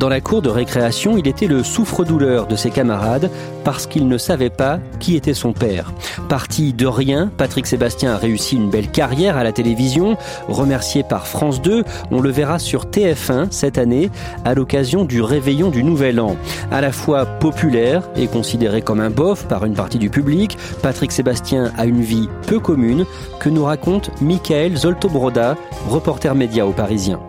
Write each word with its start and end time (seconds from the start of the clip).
Dans 0.00 0.08
la 0.08 0.22
cour 0.22 0.40
de 0.40 0.48
récréation, 0.48 1.18
il 1.18 1.28
était 1.28 1.46
le 1.46 1.62
souffre-douleur 1.62 2.46
de 2.46 2.56
ses 2.56 2.70
camarades 2.70 3.30
parce 3.64 3.86
qu'il 3.86 4.08
ne 4.08 4.16
savait 4.16 4.48
pas 4.48 4.78
qui 4.98 5.14
était 5.14 5.34
son 5.34 5.52
père. 5.52 5.92
Parti 6.26 6.72
de 6.72 6.86
rien, 6.86 7.30
Patrick 7.36 7.66
Sébastien 7.66 8.14
a 8.14 8.16
réussi 8.16 8.56
une 8.56 8.70
belle 8.70 8.90
carrière 8.90 9.36
à 9.36 9.44
la 9.44 9.52
télévision. 9.52 10.16
Remercié 10.48 11.02
par 11.02 11.26
France 11.26 11.60
2, 11.60 11.84
on 12.10 12.22
le 12.22 12.30
verra 12.30 12.58
sur 12.58 12.86
TF1 12.86 13.48
cette 13.50 13.76
année 13.76 14.10
à 14.46 14.54
l'occasion 14.54 15.04
du 15.04 15.20
réveillon 15.20 15.68
du 15.68 15.84
Nouvel 15.84 16.18
An. 16.18 16.34
À 16.72 16.80
la 16.80 16.92
fois 16.92 17.26
populaire 17.26 18.08
et 18.16 18.26
considéré 18.26 18.80
comme 18.80 19.00
un 19.00 19.10
bof 19.10 19.48
par 19.48 19.66
une 19.66 19.74
partie 19.74 19.98
du 19.98 20.08
public, 20.08 20.56
Patrick 20.82 21.12
Sébastien 21.12 21.72
a 21.76 21.84
une 21.84 22.00
vie 22.00 22.30
peu 22.46 22.58
commune 22.58 23.04
que 23.38 23.50
nous 23.50 23.66
raconte 23.66 24.10
Michael 24.22 24.78
Zoltobroda, 24.78 25.56
reporter 25.90 26.34
média 26.34 26.66
au 26.66 26.72
Parisien. 26.72 27.20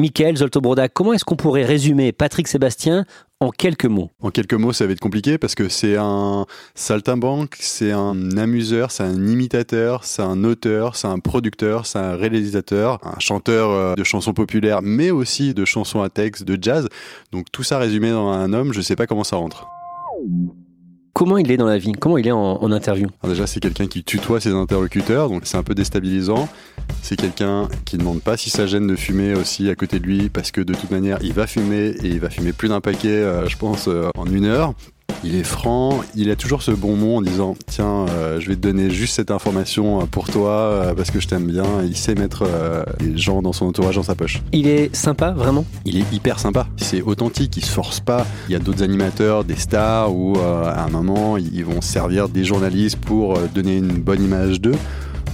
Michael 0.00 0.38
Zoltobroda, 0.38 0.88
comment 0.88 1.12
est-ce 1.12 1.26
qu'on 1.26 1.36
pourrait 1.36 1.66
résumer 1.66 2.12
Patrick 2.12 2.48
Sébastien 2.48 3.04
en 3.38 3.50
quelques 3.50 3.84
mots? 3.84 4.08
En 4.22 4.30
quelques 4.30 4.54
mots, 4.54 4.72
ça 4.72 4.86
va 4.86 4.92
être 4.92 5.00
compliqué 5.00 5.36
parce 5.36 5.54
que 5.54 5.68
c'est 5.68 5.96
un 5.98 6.46
saltimbanque, 6.74 7.56
c'est 7.60 7.92
un 7.92 8.38
amuseur, 8.38 8.92
c'est 8.92 9.02
un 9.02 9.26
imitateur, 9.26 10.04
c'est 10.04 10.22
un 10.22 10.42
auteur, 10.42 10.96
c'est 10.96 11.06
un 11.06 11.18
producteur, 11.18 11.84
c'est 11.84 11.98
un 11.98 12.16
réalisateur, 12.16 12.98
un 13.02 13.18
chanteur 13.18 13.70
euh, 13.70 13.94
de 13.94 14.02
chansons 14.02 14.32
populaires, 14.32 14.80
mais 14.80 15.10
aussi 15.10 15.52
de 15.52 15.66
chansons 15.66 16.00
à 16.00 16.08
texte, 16.08 16.44
de 16.44 16.56
jazz. 16.58 16.88
Donc 17.30 17.52
tout 17.52 17.62
ça 17.62 17.76
résumé 17.76 18.10
dans 18.10 18.30
un 18.30 18.54
homme, 18.54 18.72
je 18.72 18.80
sais 18.80 18.96
pas 18.96 19.06
comment 19.06 19.24
ça 19.24 19.36
rentre. 19.36 19.66
Comment 21.12 21.38
il 21.38 21.50
est 21.50 21.56
dans 21.56 21.66
la 21.66 21.78
vie? 21.78 21.92
Comment 21.92 22.18
il 22.18 22.26
est 22.26 22.32
en, 22.32 22.70
interview? 22.70 23.08
Alors 23.22 23.34
déjà, 23.34 23.46
c'est 23.46 23.60
quelqu'un 23.60 23.86
qui 23.86 24.04
tutoie 24.04 24.40
ses 24.40 24.52
interlocuteurs, 24.52 25.28
donc 25.28 25.42
c'est 25.44 25.56
un 25.56 25.62
peu 25.62 25.74
déstabilisant. 25.74 26.48
C'est 27.02 27.16
quelqu'un 27.16 27.68
qui 27.84 27.96
ne 27.96 28.00
demande 28.00 28.22
pas 28.22 28.36
si 28.36 28.48
ça 28.48 28.66
gêne 28.66 28.86
de 28.86 28.96
fumer 28.96 29.34
aussi 29.34 29.68
à 29.70 29.74
côté 29.74 29.98
de 29.98 30.04
lui, 30.04 30.28
parce 30.28 30.50
que 30.50 30.60
de 30.60 30.72
toute 30.72 30.90
manière, 30.90 31.18
il 31.22 31.32
va 31.32 31.46
fumer 31.46 31.88
et 32.02 32.06
il 32.06 32.20
va 32.20 32.30
fumer 32.30 32.52
plus 32.52 32.68
d'un 32.68 32.80
paquet, 32.80 33.08
euh, 33.08 33.46
je 33.48 33.56
pense, 33.56 33.88
euh, 33.88 34.08
en 34.16 34.26
une 34.26 34.44
heure. 34.44 34.74
Il 35.22 35.34
est 35.34 35.44
franc, 35.44 36.00
il 36.14 36.30
a 36.30 36.36
toujours 36.36 36.62
ce 36.62 36.70
bon 36.70 36.96
mot 36.96 37.16
en 37.16 37.22
disant 37.22 37.54
tiens, 37.66 38.06
euh, 38.08 38.40
je 38.40 38.48
vais 38.48 38.56
te 38.56 38.60
donner 38.60 38.90
juste 38.90 39.14
cette 39.14 39.30
information 39.30 40.00
euh, 40.00 40.04
pour 40.06 40.28
toi 40.28 40.50
euh, 40.50 40.94
parce 40.94 41.10
que 41.10 41.20
je 41.20 41.28
t'aime 41.28 41.46
bien. 41.46 41.64
Il 41.84 41.96
sait 41.96 42.14
mettre 42.14 42.44
euh, 42.46 42.84
les 43.00 43.18
gens 43.18 43.42
dans 43.42 43.52
son 43.52 43.66
entourage 43.66 43.96
dans 43.96 44.02
sa 44.02 44.14
poche. 44.14 44.42
Il 44.52 44.66
est 44.66 44.94
sympa, 44.94 45.32
vraiment? 45.32 45.66
Il 45.84 45.98
est 45.98 46.12
hyper 46.12 46.38
sympa. 46.38 46.66
C'est 46.76 47.02
authentique, 47.02 47.56
il 47.56 47.64
se 47.64 47.70
force 47.70 48.00
pas. 48.00 48.26
Il 48.48 48.52
y 48.52 48.56
a 48.56 48.58
d'autres 48.58 48.82
animateurs, 48.82 49.44
des 49.44 49.56
stars 49.56 50.14
où 50.14 50.38
à 50.38 50.82
un 50.82 50.88
moment 50.88 51.36
ils 51.36 51.64
vont 51.64 51.80
servir 51.80 52.28
des 52.28 52.44
journalistes 52.44 52.96
pour 52.96 53.38
donner 53.54 53.76
une 53.76 53.98
bonne 53.98 54.22
image 54.22 54.60
d'eux. 54.60 54.76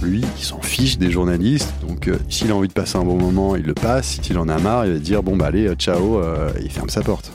Lui, 0.01 0.23
il 0.37 0.43
s'en 0.43 0.61
fiche 0.61 0.97
des 0.99 1.09
journalistes, 1.09 1.73
donc 1.81 2.07
euh, 2.07 2.17
s'il 2.29 2.51
a 2.51 2.55
envie 2.55 2.67
de 2.67 2.73
passer 2.73 2.97
un 2.97 3.03
bon 3.03 3.17
moment, 3.17 3.55
il 3.55 3.63
le 3.63 3.73
passe. 3.73 4.19
S'il 4.21 4.37
en 4.37 4.47
a 4.47 4.59
marre, 4.59 4.85
il 4.85 4.93
va 4.93 4.99
dire 4.99 5.23
bon 5.23 5.35
bah 5.35 5.47
allez, 5.47 5.73
ciao, 5.75 6.19
euh, 6.19 6.51
il 6.61 6.69
ferme 6.69 6.89
sa 6.89 7.01
porte. 7.01 7.31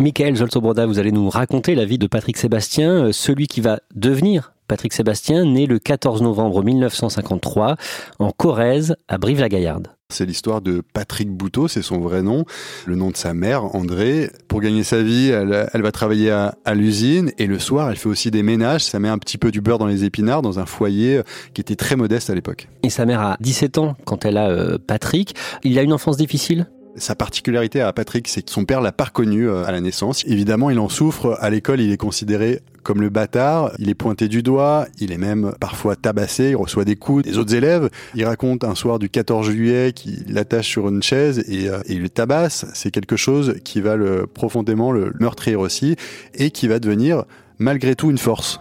Michael 0.00 0.36
Zoltobroda, 0.36 0.86
vous 0.86 1.00
allez 1.00 1.10
nous 1.10 1.28
raconter 1.28 1.74
la 1.74 1.84
vie 1.84 1.98
de 1.98 2.06
Patrick 2.06 2.36
Sébastien, 2.36 3.06
euh, 3.06 3.12
celui 3.12 3.48
qui 3.48 3.60
va 3.60 3.80
devenir 3.96 4.52
Patrick 4.68 4.92
Sébastien, 4.92 5.44
né 5.44 5.66
le 5.66 5.80
14 5.80 6.22
novembre 6.22 6.62
1953 6.62 7.74
en 8.20 8.30
Corrèze, 8.30 8.94
à 9.08 9.18
Brive-la-Gaillarde. 9.18 9.88
C'est 10.10 10.24
l'histoire 10.24 10.60
de 10.60 10.82
Patrick 10.94 11.28
Bouteau, 11.28 11.66
c'est 11.66 11.82
son 11.82 11.98
vrai 11.98 12.22
nom, 12.22 12.44
le 12.86 12.94
nom 12.94 13.10
de 13.10 13.16
sa 13.16 13.34
mère, 13.34 13.74
André. 13.74 14.30
Pour 14.46 14.60
gagner 14.60 14.84
sa 14.84 15.02
vie, 15.02 15.30
elle, 15.30 15.68
elle 15.74 15.82
va 15.82 15.90
travailler 15.90 16.30
à, 16.30 16.54
à 16.64 16.74
l'usine 16.74 17.32
et 17.36 17.48
le 17.48 17.58
soir, 17.58 17.90
elle 17.90 17.96
fait 17.96 18.08
aussi 18.08 18.30
des 18.30 18.44
ménages. 18.44 18.84
Ça 18.84 19.00
met 19.00 19.08
un 19.08 19.18
petit 19.18 19.36
peu 19.36 19.50
du 19.50 19.60
beurre 19.60 19.78
dans 19.78 19.88
les 19.88 20.04
épinards 20.04 20.42
dans 20.42 20.60
un 20.60 20.66
foyer 20.66 21.22
qui 21.54 21.60
était 21.60 21.76
très 21.76 21.96
modeste 21.96 22.30
à 22.30 22.36
l'époque. 22.36 22.68
Et 22.84 22.90
sa 22.90 23.04
mère 23.04 23.20
a 23.20 23.36
17 23.40 23.78
ans 23.78 23.96
quand 24.04 24.24
elle 24.24 24.36
a 24.36 24.48
euh, 24.48 24.78
Patrick. 24.78 25.34
Il 25.64 25.76
a 25.76 25.82
une 25.82 25.92
enfance 25.92 26.16
difficile? 26.16 26.68
Sa 26.98 27.14
particularité 27.14 27.80
à 27.80 27.92
Patrick, 27.92 28.28
c'est 28.28 28.42
que 28.42 28.50
son 28.50 28.64
père 28.64 28.80
l'a 28.80 28.92
pas 28.92 29.04
reconnu 29.04 29.48
euh, 29.48 29.64
à 29.64 29.72
la 29.72 29.80
naissance. 29.80 30.24
Évidemment, 30.26 30.70
il 30.70 30.78
en 30.78 30.88
souffre. 30.88 31.36
À 31.40 31.50
l'école, 31.50 31.80
il 31.80 31.92
est 31.92 31.96
considéré 31.96 32.60
comme 32.82 33.00
le 33.00 33.08
bâtard. 33.08 33.72
Il 33.78 33.88
est 33.88 33.94
pointé 33.94 34.28
du 34.28 34.42
doigt. 34.42 34.86
Il 35.00 35.12
est 35.12 35.18
même 35.18 35.52
parfois 35.60 35.96
tabassé. 35.96 36.50
Il 36.50 36.56
reçoit 36.56 36.84
des 36.84 36.96
coups 36.96 37.24
des 37.24 37.38
autres 37.38 37.54
élèves. 37.54 37.90
Il 38.14 38.24
raconte 38.24 38.64
un 38.64 38.74
soir 38.74 38.98
du 38.98 39.08
14 39.08 39.50
juillet 39.50 39.92
qu'il 39.92 40.24
l'attache 40.28 40.68
sur 40.68 40.88
une 40.88 41.02
chaise 41.02 41.44
et, 41.48 41.68
euh, 41.68 41.80
et 41.86 41.94
il 41.94 42.02
le 42.02 42.08
tabasse. 42.08 42.66
C'est 42.74 42.90
quelque 42.90 43.16
chose 43.16 43.56
qui 43.64 43.80
va 43.80 43.96
le, 43.96 44.26
profondément 44.26 44.92
le 44.92 45.12
meurtrir 45.20 45.60
aussi 45.60 45.96
et 46.34 46.50
qui 46.50 46.68
va 46.68 46.78
devenir 46.78 47.24
malgré 47.58 47.94
tout 47.94 48.10
une 48.10 48.18
force. 48.18 48.60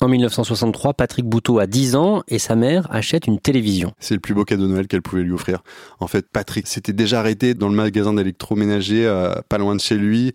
En 0.00 0.06
1963, 0.06 0.94
Patrick 0.94 1.26
Bouteau 1.26 1.58
a 1.58 1.66
10 1.66 1.96
ans 1.96 2.22
et 2.28 2.38
sa 2.38 2.54
mère 2.54 2.86
achète 2.90 3.26
une 3.26 3.40
télévision. 3.40 3.92
C'est 3.98 4.14
le 4.14 4.20
plus 4.20 4.32
beau 4.32 4.44
cadeau 4.44 4.62
de 4.62 4.68
Noël 4.68 4.86
qu'elle 4.86 5.02
pouvait 5.02 5.22
lui 5.22 5.32
offrir. 5.32 5.64
En 5.98 6.06
fait, 6.06 6.28
Patrick 6.30 6.68
s'était 6.68 6.92
déjà 6.92 7.18
arrêté 7.18 7.54
dans 7.54 7.68
le 7.68 7.74
magasin 7.74 8.14
d'électroménager 8.14 9.04
euh, 9.06 9.34
pas 9.48 9.58
loin 9.58 9.74
de 9.74 9.80
chez 9.80 9.96
lui 9.96 10.34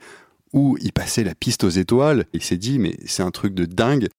où 0.52 0.78
il 0.82 0.92
passait 0.92 1.24
la 1.24 1.34
piste 1.34 1.64
aux 1.64 1.70
étoiles. 1.70 2.26
Il 2.34 2.44
s'est 2.44 2.58
dit, 2.58 2.78
mais 2.78 2.98
c'est 3.06 3.24
un 3.24 3.32
truc 3.32 3.54
de 3.54 3.64
dingue. 3.64 4.10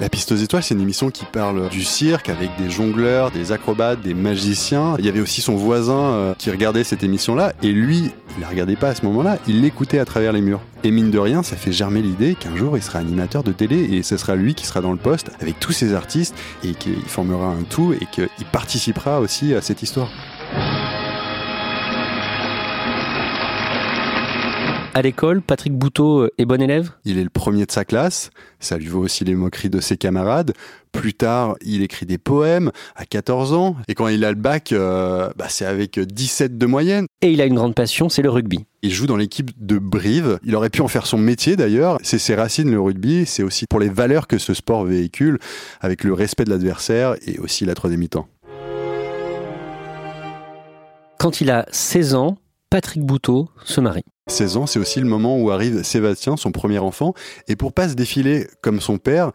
La 0.00 0.08
piste 0.08 0.32
aux 0.32 0.36
étoiles, 0.36 0.62
c'est 0.62 0.72
une 0.72 0.80
émission 0.80 1.10
qui 1.10 1.26
parle 1.26 1.68
du 1.68 1.84
cirque 1.84 2.30
avec 2.30 2.48
des 2.56 2.70
jongleurs, 2.70 3.30
des 3.30 3.52
acrobates, 3.52 4.00
des 4.00 4.14
magiciens. 4.14 4.94
Il 4.98 5.04
y 5.04 5.10
avait 5.10 5.20
aussi 5.20 5.42
son 5.42 5.56
voisin 5.56 6.00
euh, 6.00 6.34
qui 6.38 6.50
regardait 6.50 6.84
cette 6.84 7.04
émission-là 7.04 7.52
et 7.62 7.70
lui, 7.70 8.10
il 8.34 8.40
la 8.40 8.48
regardait 8.48 8.76
pas 8.76 8.88
à 8.88 8.94
ce 8.94 9.04
moment-là, 9.04 9.36
il 9.46 9.60
l'écoutait 9.60 9.98
à 9.98 10.06
travers 10.06 10.32
les 10.32 10.40
murs. 10.40 10.62
Et 10.84 10.90
mine 10.90 11.10
de 11.10 11.18
rien, 11.18 11.42
ça 11.42 11.54
fait 11.54 11.70
germer 11.70 12.00
l'idée 12.00 12.34
qu'un 12.34 12.56
jour 12.56 12.78
il 12.78 12.82
sera 12.82 12.98
animateur 12.98 13.42
de 13.42 13.52
télé 13.52 13.76
et 13.76 14.02
ce 14.02 14.16
sera 14.16 14.36
lui 14.36 14.54
qui 14.54 14.64
sera 14.64 14.80
dans 14.80 14.92
le 14.92 14.98
poste 14.98 15.32
avec 15.38 15.60
tous 15.60 15.72
ces 15.72 15.92
artistes 15.92 16.34
et 16.64 16.72
qu'il 16.72 17.02
formera 17.06 17.48
un 17.48 17.64
tout 17.68 17.92
et 17.92 18.06
qu'il 18.10 18.46
participera 18.52 19.20
aussi 19.20 19.52
à 19.52 19.60
cette 19.60 19.82
histoire. 19.82 20.08
À 25.00 25.02
l'école, 25.02 25.40
Patrick 25.40 25.72
Bouteau 25.72 26.28
est 26.36 26.44
bon 26.44 26.60
élève? 26.60 26.90
Il 27.06 27.16
est 27.16 27.24
le 27.24 27.30
premier 27.30 27.64
de 27.64 27.72
sa 27.72 27.86
classe, 27.86 28.28
ça 28.58 28.76
lui 28.76 28.88
vaut 28.88 29.00
aussi 29.00 29.24
les 29.24 29.34
moqueries 29.34 29.70
de 29.70 29.80
ses 29.80 29.96
camarades. 29.96 30.52
Plus 30.92 31.14
tard, 31.14 31.56
il 31.64 31.80
écrit 31.80 32.04
des 32.04 32.18
poèmes 32.18 32.70
à 32.96 33.06
14 33.06 33.54
ans, 33.54 33.76
et 33.88 33.94
quand 33.94 34.08
il 34.08 34.26
a 34.26 34.28
le 34.28 34.36
bac, 34.36 34.72
euh, 34.72 35.30
bah, 35.38 35.46
c'est 35.48 35.64
avec 35.64 35.98
17 35.98 36.58
de 36.58 36.66
moyenne. 36.66 37.06
et 37.22 37.32
il 37.32 37.40
a 37.40 37.46
une 37.46 37.54
grande 37.54 37.74
passion, 37.74 38.10
c'est 38.10 38.20
le 38.20 38.28
rugby. 38.28 38.66
Il 38.82 38.92
joue 38.92 39.06
dans 39.06 39.16
l'équipe 39.16 39.52
de 39.56 39.78
Brive, 39.78 40.38
il 40.44 40.54
aurait 40.54 40.68
pu 40.68 40.82
en 40.82 40.88
faire 40.88 41.06
son 41.06 41.16
métier 41.16 41.56
d'ailleurs, 41.56 41.96
c'est 42.02 42.18
ses 42.18 42.34
racines 42.34 42.70
le 42.70 42.78
rugby, 42.78 43.24
c'est 43.24 43.42
aussi 43.42 43.64
pour 43.70 43.80
les 43.80 43.88
valeurs 43.88 44.26
que 44.26 44.36
ce 44.36 44.52
sport 44.52 44.84
véhicule, 44.84 45.38
avec 45.80 46.04
le 46.04 46.12
respect 46.12 46.44
de 46.44 46.50
l'adversaire 46.50 47.14
et 47.26 47.38
aussi 47.38 47.64
la 47.64 47.74
troisième 47.74 48.00
mi-temps. 48.00 48.28
Quand 51.16 51.40
il 51.40 51.50
a 51.50 51.64
16 51.70 52.14
ans, 52.16 52.36
Patrick 52.70 53.02
Bouteau 53.02 53.48
se 53.64 53.80
marie. 53.80 54.04
16 54.28 54.56
ans, 54.56 54.66
c'est 54.66 54.78
aussi 54.78 55.00
le 55.00 55.06
moment 55.06 55.36
où 55.40 55.50
arrive 55.50 55.82
Sébastien, 55.82 56.36
son 56.36 56.52
premier 56.52 56.78
enfant, 56.78 57.14
et 57.48 57.56
pour 57.56 57.72
pas 57.72 57.88
se 57.88 57.94
défiler 57.94 58.46
comme 58.62 58.80
son 58.80 58.96
père, 58.96 59.32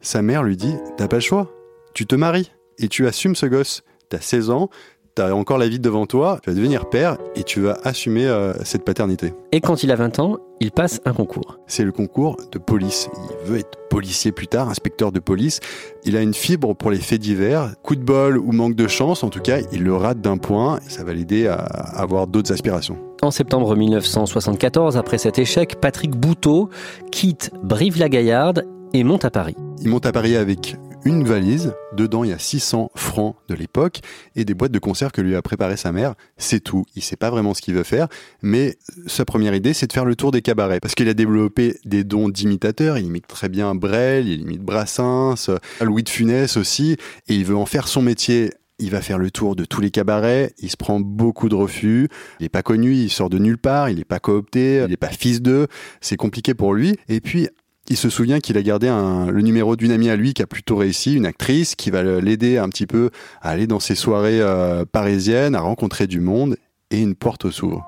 sa 0.00 0.22
mère 0.22 0.42
lui 0.42 0.56
dit 0.56 0.74
T'as 0.96 1.06
pas 1.06 1.16
le 1.16 1.22
choix, 1.22 1.52
tu 1.92 2.06
te 2.06 2.14
maries 2.14 2.50
et 2.78 2.88
tu 2.88 3.06
assumes 3.06 3.36
ce 3.36 3.44
gosse. 3.44 3.82
T'as 4.08 4.20
16 4.20 4.48
ans, 4.48 4.70
t'as 5.18 5.32
encore 5.32 5.58
la 5.58 5.66
vie 5.66 5.80
devant 5.80 6.06
toi, 6.06 6.38
tu 6.44 6.50
vas 6.50 6.54
devenir 6.54 6.88
père 6.88 7.18
et 7.34 7.42
tu 7.42 7.60
vas 7.60 7.76
assumer 7.82 8.26
euh, 8.26 8.52
cette 8.62 8.84
paternité. 8.84 9.34
Et 9.50 9.60
quand 9.60 9.82
il 9.82 9.90
a 9.90 9.96
20 9.96 10.20
ans, 10.20 10.36
il 10.60 10.70
passe 10.70 11.00
un 11.06 11.12
concours. 11.12 11.58
C'est 11.66 11.82
le 11.82 11.90
concours 11.90 12.36
de 12.52 12.58
police. 12.58 13.08
Il 13.44 13.50
veut 13.50 13.58
être 13.58 13.76
policier 13.90 14.30
plus 14.30 14.46
tard, 14.46 14.68
inspecteur 14.68 15.10
de 15.10 15.18
police. 15.18 15.58
Il 16.04 16.16
a 16.16 16.22
une 16.22 16.34
fibre 16.34 16.72
pour 16.72 16.92
les 16.92 16.98
faits 16.98 17.20
divers. 17.20 17.74
Coup 17.82 17.96
de 17.96 18.04
bol 18.04 18.38
ou 18.38 18.52
manque 18.52 18.76
de 18.76 18.86
chance, 18.86 19.24
en 19.24 19.28
tout 19.28 19.40
cas, 19.40 19.58
il 19.72 19.82
le 19.82 19.96
rate 19.96 20.20
d'un 20.20 20.36
point. 20.36 20.78
Ça 20.86 21.02
va 21.02 21.12
l'aider 21.14 21.48
à 21.48 21.56
avoir 21.56 22.28
d'autres 22.28 22.52
aspirations. 22.52 22.96
En 23.20 23.32
septembre 23.32 23.74
1974, 23.74 24.96
après 24.96 25.18
cet 25.18 25.40
échec, 25.40 25.80
Patrick 25.80 26.12
Bouteau 26.12 26.70
quitte 27.10 27.50
Brive-la-Gaillarde 27.64 28.66
et 28.92 29.02
monte 29.02 29.24
à 29.24 29.30
Paris. 29.32 29.56
Il 29.80 29.88
monte 29.88 30.06
à 30.06 30.12
Paris 30.12 30.36
avec 30.36 30.76
une 31.04 31.24
valise. 31.24 31.74
Dedans, 31.92 32.24
il 32.24 32.30
y 32.30 32.32
a 32.32 32.38
600 32.38 32.90
francs 32.94 33.36
de 33.48 33.54
l'époque 33.54 34.00
et 34.36 34.44
des 34.44 34.54
boîtes 34.54 34.72
de 34.72 34.78
conserve 34.78 35.12
que 35.12 35.20
lui 35.20 35.34
a 35.34 35.42
préparé 35.42 35.76
sa 35.76 35.92
mère. 35.92 36.14
C'est 36.36 36.60
tout. 36.60 36.84
Il 36.96 37.02
sait 37.02 37.16
pas 37.16 37.30
vraiment 37.30 37.54
ce 37.54 37.62
qu'il 37.62 37.74
veut 37.74 37.82
faire, 37.82 38.08
mais 38.42 38.76
sa 39.06 39.24
première 39.24 39.54
idée, 39.54 39.72
c'est 39.72 39.86
de 39.86 39.92
faire 39.92 40.04
le 40.04 40.16
tour 40.16 40.30
des 40.30 40.42
cabarets 40.42 40.80
parce 40.80 40.94
qu'il 40.94 41.08
a 41.08 41.14
développé 41.14 41.78
des 41.84 42.04
dons 42.04 42.28
d'imitateur. 42.28 42.98
Il 42.98 43.06
imite 43.06 43.26
très 43.26 43.48
bien 43.48 43.74
Brel, 43.74 44.28
il 44.28 44.42
imite 44.42 44.62
Brassens, 44.62 45.50
Louis 45.80 46.02
de 46.02 46.08
Funès 46.08 46.56
aussi, 46.56 46.96
et 47.28 47.34
il 47.34 47.44
veut 47.44 47.56
en 47.56 47.66
faire 47.66 47.88
son 47.88 48.02
métier 48.02 48.52
il 48.78 48.90
va 48.90 49.00
faire 49.00 49.18
le 49.18 49.30
tour 49.30 49.56
de 49.56 49.64
tous 49.64 49.80
les 49.80 49.90
cabarets, 49.90 50.52
il 50.58 50.70
se 50.70 50.76
prend 50.76 51.00
beaucoup 51.00 51.48
de 51.48 51.54
refus, 51.54 52.08
il 52.38 52.44
n'est 52.44 52.48
pas 52.48 52.62
connu, 52.62 52.94
il 52.94 53.10
sort 53.10 53.28
de 53.28 53.38
nulle 53.38 53.58
part, 53.58 53.90
il 53.90 53.98
n'est 53.98 54.04
pas 54.04 54.20
coopté, 54.20 54.82
il 54.84 54.90
n'est 54.90 54.96
pas 54.96 55.08
fils 55.08 55.42
d'eux, 55.42 55.66
c'est 56.00 56.16
compliqué 56.16 56.54
pour 56.54 56.74
lui. 56.74 56.96
Et 57.08 57.20
puis, 57.20 57.48
il 57.88 57.96
se 57.96 58.10
souvient 58.10 58.40
qu'il 58.40 58.56
a 58.56 58.62
gardé 58.62 58.88
le 58.88 59.40
numéro 59.40 59.76
d'une 59.76 59.92
amie 59.92 60.10
à 60.10 60.16
lui 60.16 60.34
qui 60.34 60.42
a 60.42 60.46
plutôt 60.46 60.76
réussi, 60.76 61.14
une 61.14 61.26
actrice 61.26 61.74
qui 61.74 61.90
va 61.90 62.02
l'aider 62.02 62.58
un 62.58 62.68
petit 62.68 62.86
peu 62.86 63.10
à 63.40 63.50
aller 63.50 63.66
dans 63.66 63.80
ses 63.80 63.94
soirées 63.94 64.40
euh, 64.40 64.84
parisiennes, 64.84 65.54
à 65.54 65.60
rencontrer 65.60 66.06
du 66.06 66.20
monde, 66.20 66.56
et 66.90 67.00
une 67.00 67.14
porte 67.14 67.50
s'ouvre. 67.50 67.86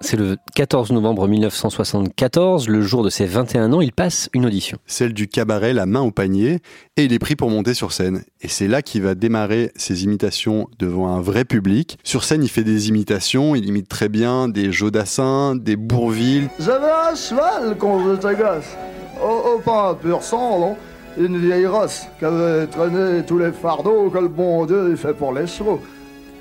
C'est 0.00 0.18
le 0.18 0.36
14 0.54 0.92
novembre 0.92 1.26
1974, 1.28 2.68
le 2.68 2.82
jour 2.82 3.04
de 3.04 3.08
ses 3.08 3.24
21 3.24 3.72
ans, 3.72 3.80
il 3.80 3.92
passe 3.92 4.28
une 4.34 4.44
audition. 4.44 4.76
Celle 4.86 5.14
du 5.14 5.28
cabaret 5.28 5.72
La 5.72 5.86
main 5.86 6.02
au 6.02 6.10
panier, 6.10 6.58
et 6.98 7.04
il 7.04 7.12
est 7.12 7.18
pris 7.18 7.36
pour 7.36 7.48
monter 7.48 7.72
sur 7.72 7.92
scène. 7.92 8.22
Et 8.42 8.48
c'est 8.48 8.68
là 8.68 8.82
qu'il 8.82 9.00
va 9.00 9.14
démarrer 9.14 9.72
ses 9.76 10.04
imitations 10.04 10.68
devant 10.78 11.08
un 11.08 11.22
vrai 11.22 11.46
public. 11.46 11.96
Sur 12.04 12.24
scène, 12.24 12.42
il 12.42 12.50
fait 12.50 12.64
des 12.64 12.88
imitations, 12.88 13.54
il 13.54 13.64
imite 13.64 13.88
très 13.88 14.10
bien 14.10 14.48
des 14.48 14.72
Jodassin, 14.72 15.56
des 15.56 15.76
Bourville. 15.76 16.50
J'avais 16.58 16.90
un 17.10 17.14
cheval 17.14 17.76
quand 17.78 18.12
j'étais 18.12 18.34
gosse, 18.34 18.76
au, 19.22 19.56
au 19.56 19.58
pain 19.58 19.96
pur 20.00 20.22
sang, 20.22 20.58
non 20.58 20.76
une 21.16 21.38
vieille 21.38 21.66
rosse 21.66 22.06
qui 22.18 22.24
avait 22.24 22.66
traîné 22.66 23.24
tous 23.24 23.38
les 23.38 23.52
fardeaux 23.52 24.10
que 24.10 24.18
le 24.18 24.28
bon 24.28 24.66
Dieu 24.66 24.96
fait 24.96 25.14
pour 25.14 25.32
les 25.32 25.46
chevaux. 25.46 25.80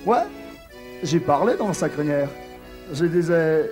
Ouais, 0.05 0.23
j'y 1.03 1.19
parlais 1.19 1.55
dans 1.55 1.73
sa 1.73 1.89
crinière 1.89 2.29
je 2.91 3.05
disais, 3.05 3.71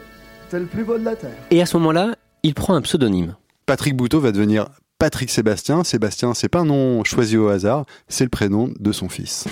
t'es 0.50 0.60
le 0.60 0.66
plus 0.66 0.84
beau 0.84 0.98
de 0.98 1.06
la 1.06 1.16
Terre. 1.16 1.32
Et 1.50 1.62
à 1.62 1.66
ce 1.66 1.78
moment-là, 1.78 2.16
il 2.44 2.54
prend 2.54 2.74
un 2.76 2.82
pseudonyme. 2.82 3.36
Patrick 3.66 3.96
Bouteau 3.96 4.20
va 4.20 4.32
devenir 4.32 4.68
Patrick 5.00 5.30
Sébastien. 5.30 5.84
Sébastien, 5.84 6.34
c'est 6.34 6.50
pas 6.50 6.60
un 6.60 6.66
nom 6.66 7.04
choisi 7.04 7.38
au 7.38 7.50
hasard, 7.50 7.86
c'est 8.08 8.24
le 8.24 8.30
prénom 8.30 8.70
de 8.80 8.92
son 8.92 9.10
fils. 9.10 9.46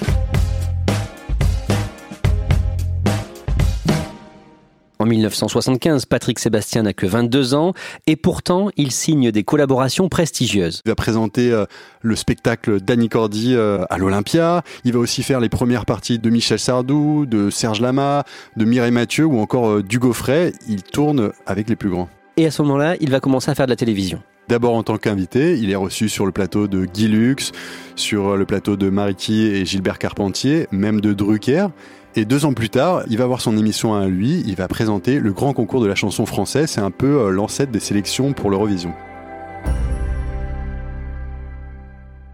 En 5.02 5.06
1975, 5.06 6.08
Patrick 6.08 6.40
Sébastien 6.40 6.84
n'a 6.84 6.92
que 6.92 7.06
22 7.06 7.54
ans 7.54 7.72
et 8.06 8.18
pourtant 8.18 8.70
il 8.76 8.92
signe 8.92 9.32
des 9.32 9.46
collaborations 9.46 10.10
prestigieuses. 10.10 10.82
Il 10.84 10.90
va 10.90 10.96
présenter 10.96 11.54
euh, 11.54 11.64
le 12.02 12.18
spectacle 12.18 12.82
d'Annie 12.82 13.08
Cordy 13.08 13.56
euh, 13.56 13.86
à 13.90 13.98
l'Olympia. 13.98 14.62
Il 14.84 14.92
va 14.92 15.00
aussi 15.00 15.24
faire 15.24 15.40
les 15.40 15.48
premières 15.48 15.86
parties 15.86 16.20
de 16.20 16.30
Michel 16.30 16.60
Sardou, 16.60 17.26
de 17.26 17.50
Serge 17.50 17.80
Lama, 17.80 18.26
de 18.58 18.66
Mireille 18.66 18.92
Mathieu 18.92 19.24
ou 19.24 19.40
encore 19.40 19.70
euh, 19.70 19.82
du 19.82 20.00
Gaufret. 20.00 20.52
Il 20.68 20.84
tourne 20.84 21.32
avec 21.46 21.70
les 21.70 21.78
plus 21.78 21.90
grands. 21.90 22.10
Et 22.36 22.46
à 22.46 22.52
ce 22.52 22.62
moment-là, 22.64 22.98
il 23.00 23.10
va 23.10 23.22
commencer 23.22 23.50
à 23.50 23.56
faire 23.56 23.68
de 23.68 23.72
la 23.72 23.78
télévision. 23.78 24.22
D'abord 24.50 24.76
en 24.76 24.84
tant 24.84 24.98
qu'invité, 24.98 25.58
il 25.60 25.72
est 25.72 25.76
reçu 25.76 26.10
sur 26.10 26.26
le 26.26 26.34
plateau 26.34 26.68
de 26.68 26.84
Guy 26.84 27.08
Lux, 27.08 27.54
sur 27.96 28.36
le 28.36 28.46
plateau 28.46 28.76
de 28.76 28.90
Mariki 28.90 29.46
et 29.46 29.64
Gilbert 29.64 30.00
Carpentier, 30.00 30.68
même 30.72 31.00
de 31.00 31.14
Drucker. 31.14 31.68
Et 32.16 32.26
deux 32.26 32.46
ans 32.46 32.54
plus 32.54 32.70
tard, 32.70 33.04
il 33.08 33.18
va 33.18 33.26
avoir 33.26 33.40
son 33.40 33.56
émission 33.56 33.94
à 33.94 34.08
lui, 34.08 34.44
il 34.48 34.56
va 34.56 34.68
présenter 34.68 35.20
le 35.20 35.32
grand 35.32 35.54
concours 35.54 35.80
de 35.80 35.86
la 35.86 35.94
chanson 35.94 36.26
française, 36.26 36.72
c'est 36.72 36.82
un 36.82 36.90
peu 36.90 37.22
euh, 37.22 37.30
l'ancêtre 37.30 37.72
des 37.72 37.80
sélections 37.80 38.34
pour 38.34 38.50
l'Eurovision. 38.50 38.94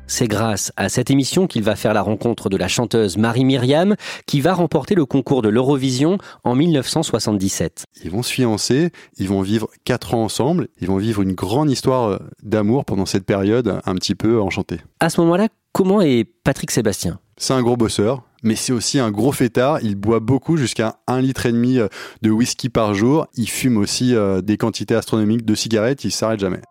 C'est 0.07 0.27
grâce 0.27 0.72
à 0.77 0.88
cette 0.88 1.10
émission 1.10 1.45
qu'il 1.48 1.63
va 1.63 1.75
faire 1.75 1.94
la 1.94 2.04
rencontre 2.04 2.48
de 2.48 2.56
la 2.56 2.69
chanteuse 2.69 3.18
Marie 3.18 3.44
Myriam, 3.44 3.95
qui 4.27 4.39
va 4.39 4.54
remporter 4.54 4.95
le 4.95 5.06
concours 5.06 5.42
de 5.42 5.50
l'Eurovision 5.50 6.19
en 6.45 6.56
1977. 6.56 7.83
Ils 8.04 8.12
vont 8.12 8.24
se 8.24 8.31
fiancer, 8.31 8.92
ils 9.18 9.28
vont 9.28 9.42
vivre 9.42 9.68
quatre 9.83 10.13
ans 10.13 10.24
ensemble, 10.24 10.69
ils 10.80 10.88
vont 10.88 10.98
vivre 10.98 11.21
une 11.21 11.33
grande 11.33 11.69
histoire 11.69 12.07
euh, 12.07 12.19
d'amour 12.44 12.86
pendant 12.86 13.06
cette 13.06 13.25
période 13.25 13.81
un 13.86 13.95
petit 13.95 14.16
peu 14.16 14.39
enchantée. 14.39 14.80
À 15.01 15.10
ce 15.10 15.19
moment-là, 15.19 15.50
comment 15.74 16.00
est 16.01 16.24
Patrick 16.24 16.71
Sébastien? 16.71 17.19
C'est 17.37 17.53
un 17.53 17.61
gros 17.61 17.75
bosseur, 17.75 18.23
mais 18.43 18.55
c'est 18.55 18.71
aussi 18.71 18.97
un 18.97 19.11
gros 19.11 19.33
fêtard. 19.33 19.79
Il 19.83 19.95
boit 19.95 20.21
beaucoup, 20.21 20.55
jusqu'à 20.55 20.99
un 21.05 21.19
litre 21.19 21.45
et 21.45 21.51
demi 21.51 21.79
euh, 21.79 21.87
de 22.21 22.29
whisky 22.29 22.69
par 22.69 22.93
jour. 22.93 23.27
Il 23.35 23.49
fume 23.49 23.75
aussi 23.75 24.15
euh, 24.15 24.41
des 24.41 24.55
quantités 24.55 24.95
astronomiques 24.95 25.43
de 25.43 25.53
cigarettes. 25.53 26.05
Il 26.05 26.11
s'arrête 26.11 26.39
jamais. 26.39 26.61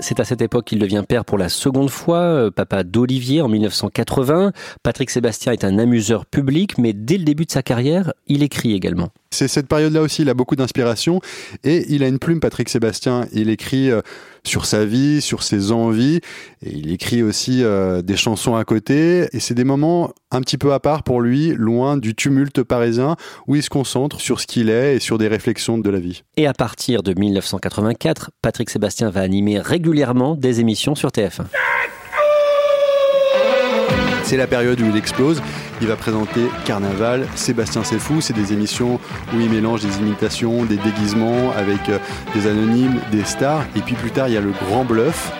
C'est 0.00 0.20
à 0.20 0.24
cette 0.24 0.42
époque 0.42 0.66
qu'il 0.66 0.80
devient 0.80 1.04
père 1.08 1.24
pour 1.24 1.38
la 1.38 1.48
seconde 1.48 1.88
fois, 1.88 2.18
euh, 2.18 2.50
papa 2.50 2.82
d'Olivier 2.84 3.40
en 3.40 3.48
1980. 3.48 4.52
Patrick 4.82 5.08
Sébastien 5.08 5.52
est 5.52 5.64
un 5.64 5.78
amuseur 5.78 6.26
public, 6.26 6.76
mais 6.76 6.92
dès 6.92 7.16
le 7.16 7.24
début 7.24 7.46
de 7.46 7.52
sa 7.52 7.62
carrière, 7.62 8.12
il 8.26 8.42
écrit 8.42 8.74
également. 8.74 9.08
C'est 9.32 9.48
cette 9.48 9.66
période-là 9.66 10.02
aussi, 10.02 10.22
il 10.22 10.28
a 10.28 10.34
beaucoup 10.34 10.56
d'inspiration 10.56 11.20
et 11.64 11.86
il 11.88 12.02
a 12.04 12.08
une 12.08 12.18
plume, 12.18 12.38
Patrick 12.38 12.68
Sébastien. 12.68 13.26
Il 13.32 13.48
écrit 13.48 13.90
euh, 13.90 14.02
sur 14.44 14.66
sa 14.66 14.84
vie, 14.84 15.22
sur 15.22 15.42
ses 15.42 15.72
envies 15.72 16.20
et 16.64 16.70
il 16.70 16.92
écrit 16.92 17.22
aussi 17.22 17.64
euh, 17.64 18.02
des 18.02 18.16
chansons 18.16 18.56
à 18.56 18.64
côté. 18.64 19.28
Et 19.32 19.40
c'est 19.40 19.54
des 19.54 19.64
moments 19.64 20.12
un 20.30 20.42
petit 20.42 20.58
peu 20.58 20.74
à 20.74 20.80
part 20.80 21.02
pour 21.02 21.22
lui, 21.22 21.54
loin 21.56 21.96
du 21.96 22.14
tumulte 22.14 22.62
parisien 22.62 23.16
où 23.46 23.56
il 23.56 23.62
se 23.62 23.70
concentre 23.70 24.20
sur 24.20 24.38
ce 24.38 24.46
qu'il 24.46 24.68
est 24.68 24.96
et 24.96 25.00
sur 25.00 25.16
des 25.16 25.28
réflexions 25.28 25.78
de 25.78 25.88
la 25.88 25.98
vie. 25.98 26.24
Et 26.36 26.46
à 26.46 26.52
partir 26.52 27.02
de 27.02 27.18
1984, 27.18 28.32
Patrick 28.42 28.68
Sébastien 28.68 29.08
va 29.08 29.20
animer 29.20 29.58
régulièrement 29.58 30.36
des 30.36 30.60
émissions 30.60 30.94
sur 30.94 31.08
TF1. 31.08 31.46
C'est 34.24 34.36
la 34.36 34.46
période 34.46 34.80
où 34.80 34.86
il 34.88 34.96
explose. 34.96 35.42
Il 35.80 35.88
va 35.88 35.96
présenter 35.96 36.40
Carnaval, 36.64 37.26
Sébastien 37.34 37.82
C'est 37.84 37.98
fou. 37.98 38.20
C'est 38.20 38.32
des 38.32 38.52
émissions 38.52 39.00
où 39.34 39.40
il 39.40 39.50
mélange 39.50 39.82
des 39.82 39.98
imitations, 39.98 40.64
des 40.64 40.76
déguisements 40.76 41.52
avec 41.56 41.88
euh, 41.88 41.98
des 42.34 42.46
anonymes, 42.46 43.00
des 43.10 43.24
stars. 43.24 43.64
Et 43.76 43.80
puis 43.80 43.94
plus 43.94 44.10
tard, 44.10 44.28
il 44.28 44.34
y 44.34 44.36
a 44.36 44.40
le 44.40 44.52
grand 44.66 44.84
bluff 44.84 45.32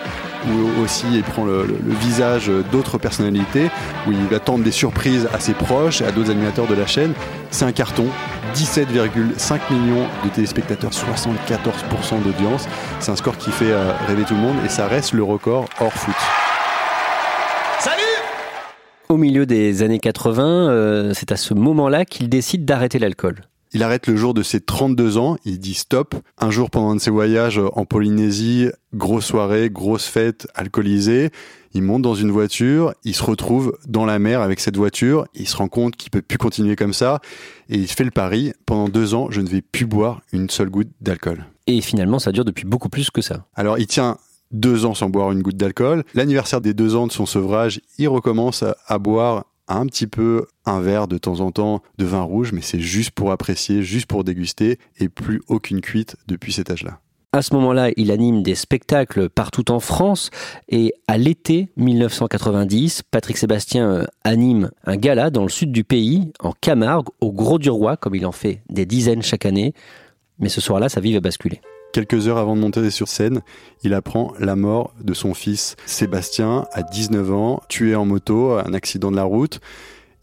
où 0.47 0.83
aussi 0.83 1.05
il 1.13 1.23
prend 1.23 1.45
le, 1.45 1.65
visage 2.01 2.51
d'autres 2.71 2.97
personnalités, 2.97 3.69
où 4.07 4.11
il 4.11 4.27
va 4.27 4.39
tendre 4.39 4.63
des 4.63 4.71
surprises 4.71 5.27
à 5.33 5.39
ses 5.39 5.53
proches, 5.53 6.01
à 6.01 6.11
d'autres 6.11 6.31
animateurs 6.31 6.67
de 6.67 6.75
la 6.75 6.87
chaîne. 6.87 7.13
C'est 7.51 7.65
un 7.65 7.71
carton, 7.71 8.07
17,5 8.55 9.59
millions 9.71 10.05
de 10.23 10.29
téléspectateurs, 10.29 10.91
74% 10.91 12.21
d'audience. 12.23 12.67
C'est 12.99 13.11
un 13.11 13.15
score 13.15 13.37
qui 13.37 13.51
fait 13.51 13.71
euh, 13.71 13.93
rêver 14.07 14.23
tout 14.23 14.35
le 14.35 14.41
monde 14.41 14.57
et 14.65 14.69
ça 14.69 14.87
reste 14.87 15.13
le 15.13 15.23
record 15.23 15.65
hors 15.79 15.93
foot. 15.93 16.42
Au 19.13 19.17
milieu 19.17 19.45
des 19.45 19.83
années 19.83 19.99
80, 19.99 20.71
euh, 20.71 21.11
c'est 21.13 21.31
à 21.31 21.37
ce 21.37 21.53
moment-là 21.53 22.03
qu'il 22.03 22.29
décide 22.29 22.65
d'arrêter 22.65 22.97
l'alcool. 22.97 23.43
Il 23.71 23.83
arrête 23.83 24.07
le 24.07 24.15
jour 24.15 24.33
de 24.33 24.41
ses 24.41 24.59
32 24.59 25.19
ans, 25.19 25.37
il 25.45 25.59
dit 25.59 25.75
stop. 25.75 26.15
Un 26.39 26.49
jour 26.49 26.71
pendant 26.71 26.89
un 26.89 26.95
de 26.95 26.99
ses 26.99 27.11
voyages 27.11 27.61
en 27.73 27.85
Polynésie, 27.85 28.69
grosse 28.95 29.25
soirée, 29.25 29.69
grosse 29.69 30.07
fête, 30.07 30.47
alcoolisé. 30.55 31.29
Il 31.75 31.83
monte 31.83 32.01
dans 32.01 32.15
une 32.15 32.31
voiture, 32.31 32.95
il 33.03 33.13
se 33.13 33.21
retrouve 33.21 33.77
dans 33.87 34.05
la 34.07 34.17
mer 34.17 34.41
avec 34.41 34.59
cette 34.59 34.77
voiture, 34.77 35.27
il 35.35 35.47
se 35.47 35.57
rend 35.57 35.67
compte 35.67 35.95
qu'il 35.95 36.09
peut 36.09 36.23
plus 36.23 36.39
continuer 36.39 36.75
comme 36.75 36.93
ça, 36.93 37.21
et 37.69 37.77
il 37.77 37.87
fait 37.87 38.05
le 38.05 38.09
pari, 38.09 38.53
pendant 38.65 38.89
deux 38.89 39.13
ans, 39.13 39.27
je 39.29 39.41
ne 39.41 39.47
vais 39.47 39.61
plus 39.61 39.85
boire 39.85 40.21
une 40.31 40.49
seule 40.49 40.71
goutte 40.71 40.89
d'alcool. 41.01 41.45
Et 41.67 41.81
finalement, 41.81 42.17
ça 42.17 42.31
dure 42.31 42.45
depuis 42.45 42.65
beaucoup 42.65 42.89
plus 42.89 43.11
que 43.11 43.21
ça. 43.21 43.45
Alors, 43.53 43.77
il 43.77 43.85
tient 43.85 44.17
deux 44.53 44.85
ans 44.85 44.93
sans 44.93 45.09
boire 45.09 45.31
une 45.31 45.41
goutte 45.41 45.57
d'alcool. 45.57 46.03
L'anniversaire 46.13 46.61
des 46.61 46.73
deux 46.73 46.95
ans 46.95 47.07
de 47.07 47.11
son 47.11 47.25
sevrage, 47.25 47.81
il 47.97 48.07
recommence 48.07 48.63
à, 48.87 48.97
boire 48.99 49.45
un 49.67 49.85
petit 49.87 50.07
peu 50.07 50.45
un 50.65 50.79
verre 50.79 51.07
de 51.07 51.17
temps 51.17 51.39
en 51.39 51.51
temps 51.51 51.81
de 51.97 52.05
vin 52.05 52.21
rouge, 52.21 52.51
mais 52.53 52.61
c'est 52.61 52.79
juste 52.79 53.11
pour 53.11 53.31
apprécier, 53.31 53.81
juste 53.81 54.05
pour 54.05 54.23
déguster, 54.23 54.77
et 54.99 55.09
plus 55.09 55.41
aucune 55.47 55.81
cuite 55.81 56.15
depuis 56.27 56.53
cet 56.53 56.69
âge-là. 56.69 56.99
À 57.35 57.41
ce 57.41 57.55
moment-là, 57.55 57.89
il 57.97 58.11
anime 58.11 58.43
des 58.43 58.53
spectacles 58.53 59.27
partout 59.27 59.71
en 59.71 59.79
France 59.79 60.29
et 60.69 60.93
à 61.07 61.17
l'été 61.17 61.69
1990, 61.77 63.01
Patrick 63.09 63.37
Sébastien 63.37 63.89
euh, 63.89 64.05
anime 64.23 64.69
un 64.85 64.97
gala 64.97 65.31
dans 65.31 65.41
le 65.41 65.49
sud 65.49 65.71
du 65.71 65.83
pays, 65.83 66.31
en 66.39 66.51
Camargue, 66.51 67.07
au 67.21 67.31
Gros 67.31 67.57
du 67.57 67.71
Roi, 67.71 67.97
comme 67.97 68.13
il 68.13 68.27
en 68.27 68.31
fait 68.31 68.61
des 68.69 68.85
dizaines 68.85 69.23
chaque 69.23 69.47
année. 69.47 69.73
Mais 70.37 70.49
ce 70.49 70.61
soir-là, 70.61 70.89
sa 70.89 71.01
vie 71.01 71.13
va 71.13 71.21
basculer. 71.21 71.59
Quelques 71.93 72.27
heures 72.27 72.39
avant 72.39 72.55
de 72.55 72.61
monter 72.61 72.89
sur 72.89 73.07
scène, 73.07 73.41
il 73.83 73.93
apprend 73.93 74.33
la 74.39 74.55
mort 74.55 74.95
de 74.99 75.13
son 75.13 75.35
fils 75.35 75.75
Sébastien 75.85 76.65
à 76.73 76.81
19 76.81 77.31
ans, 77.31 77.61
tué 77.69 77.93
en 77.93 78.03
moto, 78.03 78.53
un 78.53 78.73
accident 78.73 79.11
de 79.11 79.15
la 79.15 79.23
route. 79.23 79.59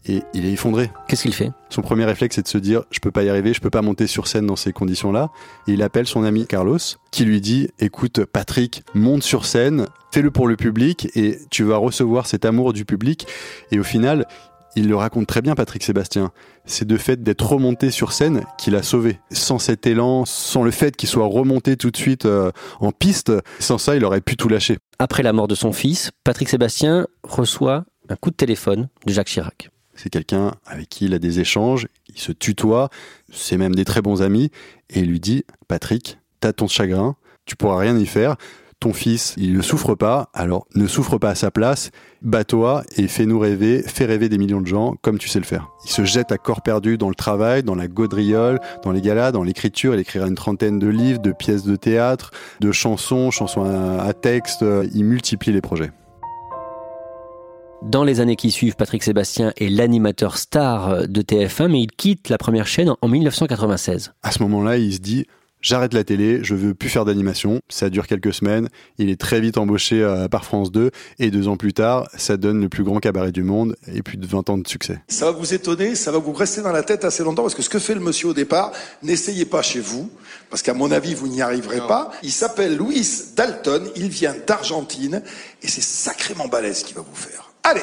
Et 0.05 0.21
il 0.33 0.45
est 0.45 0.51
effondré. 0.51 0.91
Qu'est-ce 1.07 1.21
qu'il 1.21 1.33
fait? 1.33 1.51
Son 1.69 1.81
premier 1.81 2.03
réflexe, 2.03 2.35
c'est 2.35 2.41
de 2.41 2.47
se 2.49 2.57
dire 2.57 2.83
je 2.91 2.99
peux 2.99 3.11
pas 3.11 3.23
y 3.23 3.29
arriver, 3.29 3.53
je 3.53 3.61
peux 3.61 3.69
pas 3.69 3.81
monter 3.81 4.05
sur 4.07 4.27
scène 4.27 4.47
dans 4.47 4.57
ces 4.57 4.73
conditions-là. 4.73 5.29
Et 5.65 5.73
il 5.73 5.81
appelle 5.81 6.07
son 6.07 6.23
ami 6.23 6.45
Carlos, 6.45 6.79
qui 7.09 7.23
lui 7.23 7.39
dit 7.39 7.69
écoute, 7.79 8.25
Patrick, 8.25 8.83
monte 8.93 9.23
sur 9.23 9.45
scène, 9.45 9.85
fais-le 10.11 10.29
pour 10.29 10.49
le 10.49 10.57
public 10.57 11.07
et 11.15 11.39
tu 11.51 11.63
vas 11.63 11.77
recevoir 11.77 12.27
cet 12.27 12.43
amour 12.43 12.73
du 12.73 12.83
public. 12.83 13.27
Et 13.71 13.79
au 13.79 13.83
final, 13.83 14.25
il 14.75 14.87
le 14.87 14.95
raconte 14.95 15.27
très 15.27 15.41
bien, 15.41 15.55
Patrick 15.55 15.83
Sébastien. 15.83 16.31
C'est 16.65 16.87
de 16.87 16.97
fait 16.97 17.21
d'être 17.21 17.45
remonté 17.45 17.91
sur 17.91 18.13
scène 18.13 18.43
qu'il 18.57 18.75
a 18.75 18.83
sauvé. 18.83 19.19
Sans 19.31 19.59
cet 19.59 19.85
élan, 19.85 20.25
sans 20.25 20.63
le 20.63 20.71
fait 20.71 20.95
qu'il 20.95 21.09
soit 21.09 21.25
remonté 21.25 21.75
tout 21.75 21.91
de 21.91 21.97
suite 21.97 22.25
euh, 22.25 22.51
en 22.79 22.91
piste, 22.91 23.31
sans 23.59 23.77
ça, 23.77 23.95
il 23.95 24.05
aurait 24.05 24.21
pu 24.21 24.37
tout 24.37 24.47
lâcher. 24.47 24.77
Après 24.99 25.23
la 25.23 25.33
mort 25.33 25.47
de 25.47 25.55
son 25.55 25.73
fils, 25.73 26.11
Patrick 26.23 26.49
Sébastien 26.49 27.07
reçoit 27.23 27.85
un 28.09 28.15
coup 28.15 28.29
de 28.29 28.35
téléphone 28.35 28.89
de 29.05 29.13
Jacques 29.13 29.27
Chirac. 29.27 29.69
C'est 29.93 30.09
quelqu'un 30.09 30.53
avec 30.65 30.89
qui 30.89 31.05
il 31.05 31.13
a 31.13 31.19
des 31.19 31.39
échanges, 31.39 31.87
il 32.07 32.19
se 32.19 32.31
tutoie, 32.31 32.89
c'est 33.31 33.57
même 33.57 33.75
des 33.75 33.85
très 33.85 34.01
bons 34.01 34.21
amis, 34.21 34.51
et 34.89 34.99
il 34.99 35.07
lui 35.07 35.19
dit 35.19 35.43
Patrick, 35.67 36.17
t'as 36.39 36.53
ton 36.53 36.67
chagrin, 36.67 37.15
tu 37.45 37.55
pourras 37.55 37.77
rien 37.77 37.97
y 37.97 38.05
faire, 38.05 38.35
ton 38.81 38.93
fils, 38.93 39.35
il 39.37 39.53
ne 39.53 39.61
souffre 39.61 39.93
pas, 39.93 40.29
alors 40.33 40.65
ne 40.73 40.87
souffre 40.87 41.19
pas 41.19 41.29
à 41.29 41.35
sa 41.35 41.51
place, 41.51 41.91
bats-toi 42.23 42.83
et 42.97 43.07
fais-nous 43.07 43.37
rêver, 43.37 43.83
fais 43.85 44.05
rêver 44.05 44.27
des 44.27 44.39
millions 44.39 44.59
de 44.59 44.65
gens 44.65 44.95
comme 45.03 45.19
tu 45.19 45.29
sais 45.29 45.37
le 45.37 45.45
faire. 45.45 45.69
Il 45.85 45.91
se 45.91 46.03
jette 46.03 46.31
à 46.31 46.39
corps 46.39 46.63
perdu 46.63 46.97
dans 46.97 47.09
le 47.09 47.15
travail, 47.15 47.61
dans 47.61 47.75
la 47.75 47.87
gaudriole, 47.87 48.59
dans 48.83 48.91
les 48.91 49.01
galas, 49.01 49.31
dans 49.31 49.43
l'écriture. 49.43 49.93
Il 49.93 49.99
écrira 49.99 50.27
une 50.27 50.35
trentaine 50.35 50.79
de 50.79 50.87
livres, 50.87 51.21
de 51.21 51.31
pièces 51.31 51.63
de 51.63 51.75
théâtre, 51.75 52.31
de 52.59 52.71
chansons, 52.71 53.29
chansons 53.29 53.63
à 53.63 54.13
texte. 54.13 54.65
Il 54.95 55.05
multiplie 55.05 55.53
les 55.53 55.61
projets. 55.61 55.91
Dans 57.83 58.03
les 58.03 58.19
années 58.19 58.35
qui 58.35 58.49
suivent, 58.49 58.75
Patrick 58.75 59.03
Sébastien 59.03 59.53
est 59.57 59.69
l'animateur 59.69 60.37
star 60.37 61.07
de 61.07 61.21
TF1, 61.21 61.67
mais 61.67 61.81
il 61.81 61.91
quitte 61.91 62.29
la 62.29 62.39
première 62.39 62.67
chaîne 62.67 62.93
en 62.99 63.07
1996. 63.07 64.13
À 64.23 64.31
ce 64.31 64.41
moment-là, 64.41 64.77
il 64.77 64.93
se 64.93 64.99
dit 64.99 65.27
j'arrête 65.61 65.93
la 65.93 66.03
télé, 66.03 66.43
je 66.43 66.55
veux 66.55 66.73
plus 66.73 66.89
faire 66.89 67.05
d'animation. 67.05 67.61
Ça 67.69 67.89
dure 67.89 68.07
quelques 68.07 68.33
semaines. 68.33 68.69
Il 68.97 69.09
est 69.09 69.19
très 69.19 69.39
vite 69.39 69.57
embauché 69.57 70.01
euh, 70.01 70.27
par 70.27 70.45
France 70.45 70.71
2 70.71 70.91
et 71.19 71.31
deux 71.31 71.47
ans 71.47 71.57
plus 71.57 71.73
tard, 71.73 72.09
ça 72.17 72.37
donne 72.37 72.61
le 72.61 72.69
plus 72.69 72.83
grand 72.83 72.99
cabaret 72.99 73.31
du 73.31 73.43
monde 73.43 73.75
et 73.93 74.01
plus 74.01 74.17
de 74.17 74.25
20 74.25 74.49
ans 74.49 74.57
de 74.57 74.67
succès. 74.67 74.99
Ça 75.07 75.25
va 75.25 75.31
vous 75.31 75.53
étonner, 75.53 75.95
ça 75.95 76.11
va 76.11 76.17
vous 76.17 76.33
rester 76.33 76.61
dans 76.61 76.71
la 76.71 76.83
tête 76.83 77.05
assez 77.05 77.23
longtemps 77.23 77.43
parce 77.43 77.55
que 77.55 77.61
ce 77.61 77.69
que 77.69 77.79
fait 77.79 77.95
le 77.95 78.01
monsieur 78.01 78.29
au 78.29 78.33
départ, 78.33 78.71
n'essayez 79.03 79.45
pas 79.45 79.61
chez 79.61 79.79
vous 79.79 80.09
parce 80.49 80.61
qu'à 80.61 80.73
mon 80.73 80.91
avis, 80.91 81.13
vous 81.13 81.27
n'y 81.27 81.41
arriverez 81.41 81.81
pas. 81.87 82.11
Il 82.23 82.31
s'appelle 82.31 82.75
Louis 82.75 83.07
Dalton, 83.35 83.89
il 83.95 84.09
vient 84.09 84.35
d'Argentine 84.45 85.21
et 85.61 85.67
c'est 85.67 85.81
sacrément 85.83 86.47
balèze 86.47 86.83
qu'il 86.83 86.95
va 86.95 87.01
vous 87.01 87.15
faire. 87.15 87.51
Allez 87.63 87.81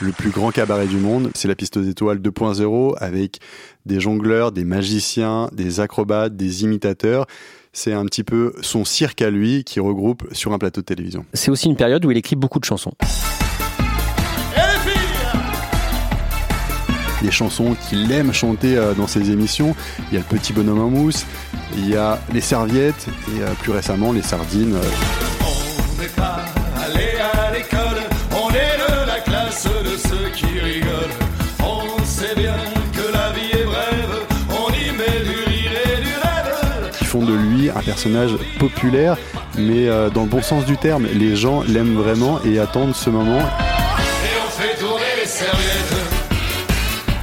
le 0.00 0.12
plus 0.12 0.30
grand 0.30 0.50
cabaret 0.50 0.86
du 0.86 0.96
monde, 0.96 1.30
c'est 1.34 1.48
la 1.48 1.54
piste 1.54 1.76
aux 1.76 1.82
étoiles 1.82 2.18
2.0 2.18 2.96
avec 2.98 3.38
des 3.86 4.00
jongleurs, 4.00 4.52
des 4.52 4.64
magiciens, 4.64 5.48
des 5.52 5.80
acrobates, 5.80 6.36
des 6.36 6.62
imitateurs. 6.64 7.26
C'est 7.72 7.92
un 7.92 8.04
petit 8.04 8.24
peu 8.24 8.52
son 8.60 8.84
cirque 8.84 9.22
à 9.22 9.30
lui 9.30 9.64
qui 9.64 9.80
regroupe 9.80 10.26
sur 10.32 10.52
un 10.52 10.58
plateau 10.58 10.80
de 10.80 10.86
télévision. 10.86 11.24
C'est 11.32 11.50
aussi 11.50 11.66
une 11.66 11.76
période 11.76 12.04
où 12.04 12.10
il 12.10 12.16
écrit 12.16 12.36
beaucoup 12.36 12.58
de 12.58 12.64
chansons. 12.64 12.92
des 17.22 17.32
chansons 17.32 17.74
qu'il 17.88 18.10
aime 18.12 18.32
chanter 18.32 18.76
euh, 18.76 18.94
dans 18.94 19.08
ses 19.08 19.30
émissions. 19.32 19.74
Il 20.10 20.14
y 20.14 20.16
a 20.16 20.20
le 20.20 20.38
petit 20.38 20.52
bonhomme 20.52 20.80
en 20.80 20.88
mousse, 20.88 21.26
il 21.76 21.88
y 21.88 21.96
a 21.96 22.20
les 22.32 22.40
serviettes 22.40 23.08
et 23.36 23.42
euh, 23.42 23.52
plus 23.60 23.72
récemment 23.72 24.12
les 24.12 24.22
sardines. 24.22 24.76
Un 37.78 37.82
personnage 37.82 38.32
populaire, 38.58 39.16
mais 39.56 39.88
euh, 39.88 40.10
dans 40.10 40.22
le 40.22 40.28
bon 40.28 40.42
sens 40.42 40.64
du 40.64 40.76
terme. 40.76 41.06
Les 41.06 41.36
gens 41.36 41.62
l'aiment 41.62 41.94
vraiment 41.94 42.40
et 42.44 42.58
attendent 42.58 42.94
ce 42.94 43.08
moment. 43.08 43.38
Et 43.38 44.36
on 44.44 44.50
fait 44.50 44.76
tourner 44.78 45.04
les 45.20 45.26
serviettes 45.26 45.94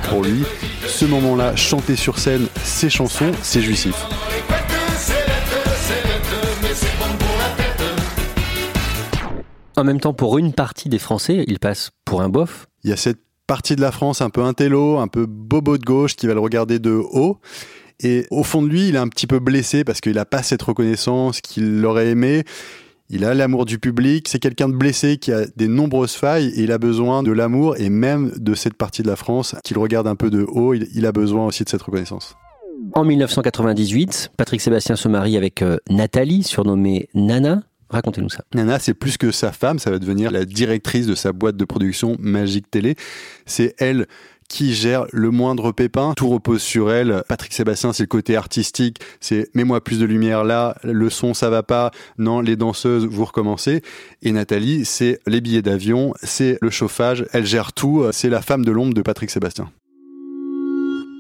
pour 0.10 0.24
lui. 0.24 0.44
Ce 0.88 1.06
moment-là, 1.06 1.56
chanter 1.56 1.96
sur 1.96 2.20
scène 2.20 2.48
ses 2.64 2.90
chansons, 2.90 3.32
c'est 3.42 3.62
jouissif. 3.62 3.96
En 9.78 9.84
même 9.84 10.00
temps, 10.00 10.14
pour 10.14 10.38
une 10.38 10.54
partie 10.54 10.88
des 10.88 11.00
Français, 11.00 11.44
il 11.48 11.60
passe 11.60 11.92
pour 12.06 12.22
un 12.22 12.30
bof. 12.30 12.68
Il 12.86 12.92
y 12.92 12.94
a 12.94 12.98
cette 12.98 13.20
partie 13.46 13.76
de 13.76 13.82
la 13.82 13.92
France 13.92 14.22
un 14.22 14.30
peu 14.30 14.42
intello, 14.42 15.00
un 15.00 15.10
peu 15.10 15.26
bobo 15.26 15.78
de 15.78 15.84
gauche 15.84 16.16
qui 16.16 16.28
va 16.28 16.34
le 16.34 16.40
regarder 16.40 16.80
de 16.80 16.92
haut. 16.92 17.42
Et 18.02 18.26
au 18.30 18.44
fond 18.44 18.62
de 18.62 18.68
lui, 18.68 18.90
il 18.90 18.96
est 18.96 19.00
un 19.00 19.08
petit 19.08 19.28
peu 19.28 19.40
blessé 19.40 19.84
parce 19.84 20.02
qu'il 20.02 20.14
n'a 20.14 20.26
pas 20.26 20.44
cette 20.44 20.62
reconnaissance 20.62 21.42
qu'il 21.42 21.86
aurait 21.86 22.10
aimé. 22.10 22.44
Il 23.10 23.24
a 23.24 23.36
l'amour 23.36 23.66
du 23.66 23.78
public, 23.78 24.28
c'est 24.28 24.40
quelqu'un 24.40 24.68
de 24.68 24.76
blessé 24.76 25.18
qui 25.18 25.32
a 25.32 25.46
des 25.56 25.68
nombreuses 25.68 26.14
failles 26.14 26.48
et 26.56 26.64
il 26.64 26.72
a 26.72 26.80
besoin 26.80 27.22
de 27.22 27.32
l'amour 27.32 27.78
et 27.78 27.90
même 27.90 28.32
de 28.36 28.56
cette 28.56 28.74
partie 28.74 29.04
de 29.04 29.08
la 29.08 29.16
France 29.16 29.56
qu'il 29.64 29.78
regarde 29.78 30.08
un 30.08 30.16
peu 30.16 30.32
de 30.32 30.44
haut, 30.44 30.74
il, 30.74 31.06
a 31.06 31.12
besoin 31.12 31.46
aussi 31.46 31.64
de 31.64 31.70
cette 31.70 31.84
reconnaissance. 31.84 32.36
En 32.94 33.04
1998, 33.04 34.32
Patrick 34.36 34.60
Sébastien 34.60 34.96
se 34.96 35.08
marie 35.08 35.38
avec 35.38 35.62
euh, 35.62 35.78
Nathalie, 35.90 36.42
surnommée 36.42 37.08
Nana. 37.14 37.62
Racontez-nous 37.90 38.30
ça. 38.30 38.44
Nana, 38.56 38.80
c'est 38.80 38.96
plus 38.96 39.18
que 39.18 39.32
sa 39.32 39.52
femme, 39.52 39.78
ça 39.78 39.92
va 39.92 40.00
devenir 40.00 40.32
la 40.32 40.44
directrice 40.44 41.06
de 41.06 41.14
sa 41.14 41.32
boîte 41.32 41.58
de 41.58 41.66
production 41.66 42.18
Magique 42.20 42.72
Télé. 42.72 42.96
C'est 43.46 43.76
elle 43.78 44.08
qui 44.48 44.74
gère 44.74 45.06
le 45.12 45.32
moindre 45.32 45.72
pépin. 45.72 46.14
Tout 46.16 46.30
repose 46.30 46.62
sur 46.62 46.92
elle. 46.92 47.24
Patrick 47.28 47.54
Sébastien, 47.54 47.94
c'est 47.94 48.04
le 48.04 48.08
côté 48.08 48.36
artistique. 48.36 49.00
C'est 49.20 49.50
mets-moi 49.54 49.84
plus 49.84 50.00
de 50.00 50.06
lumière 50.06 50.44
là. 50.44 50.76
Le 50.84 51.10
son, 51.10 51.34
ça 51.34 51.50
va 51.50 51.64
pas. 51.64 51.92
Non, 52.18 52.42
les 52.42 52.56
danseuses, 52.56 53.06
vous 53.06 53.26
recommencez. 53.26 53.82
Et 54.22 54.32
Nathalie, 54.32 54.86
c'est 54.86 55.20
les 55.28 55.42
billets 55.42 55.62
d'avion, 55.62 56.14
c'est 56.22 56.58
le 56.62 56.70
chauffage. 56.70 57.26
Elle 57.34 57.46
gère 57.46 57.74
tout. 57.74 58.06
C'est 58.12 58.30
la 58.30 58.42
femme 58.42 58.66
de 58.66 58.72
l'ombre 58.72 58.94
de 58.94 59.02
Patrick 59.02 59.30
Sébastien. 59.30 59.70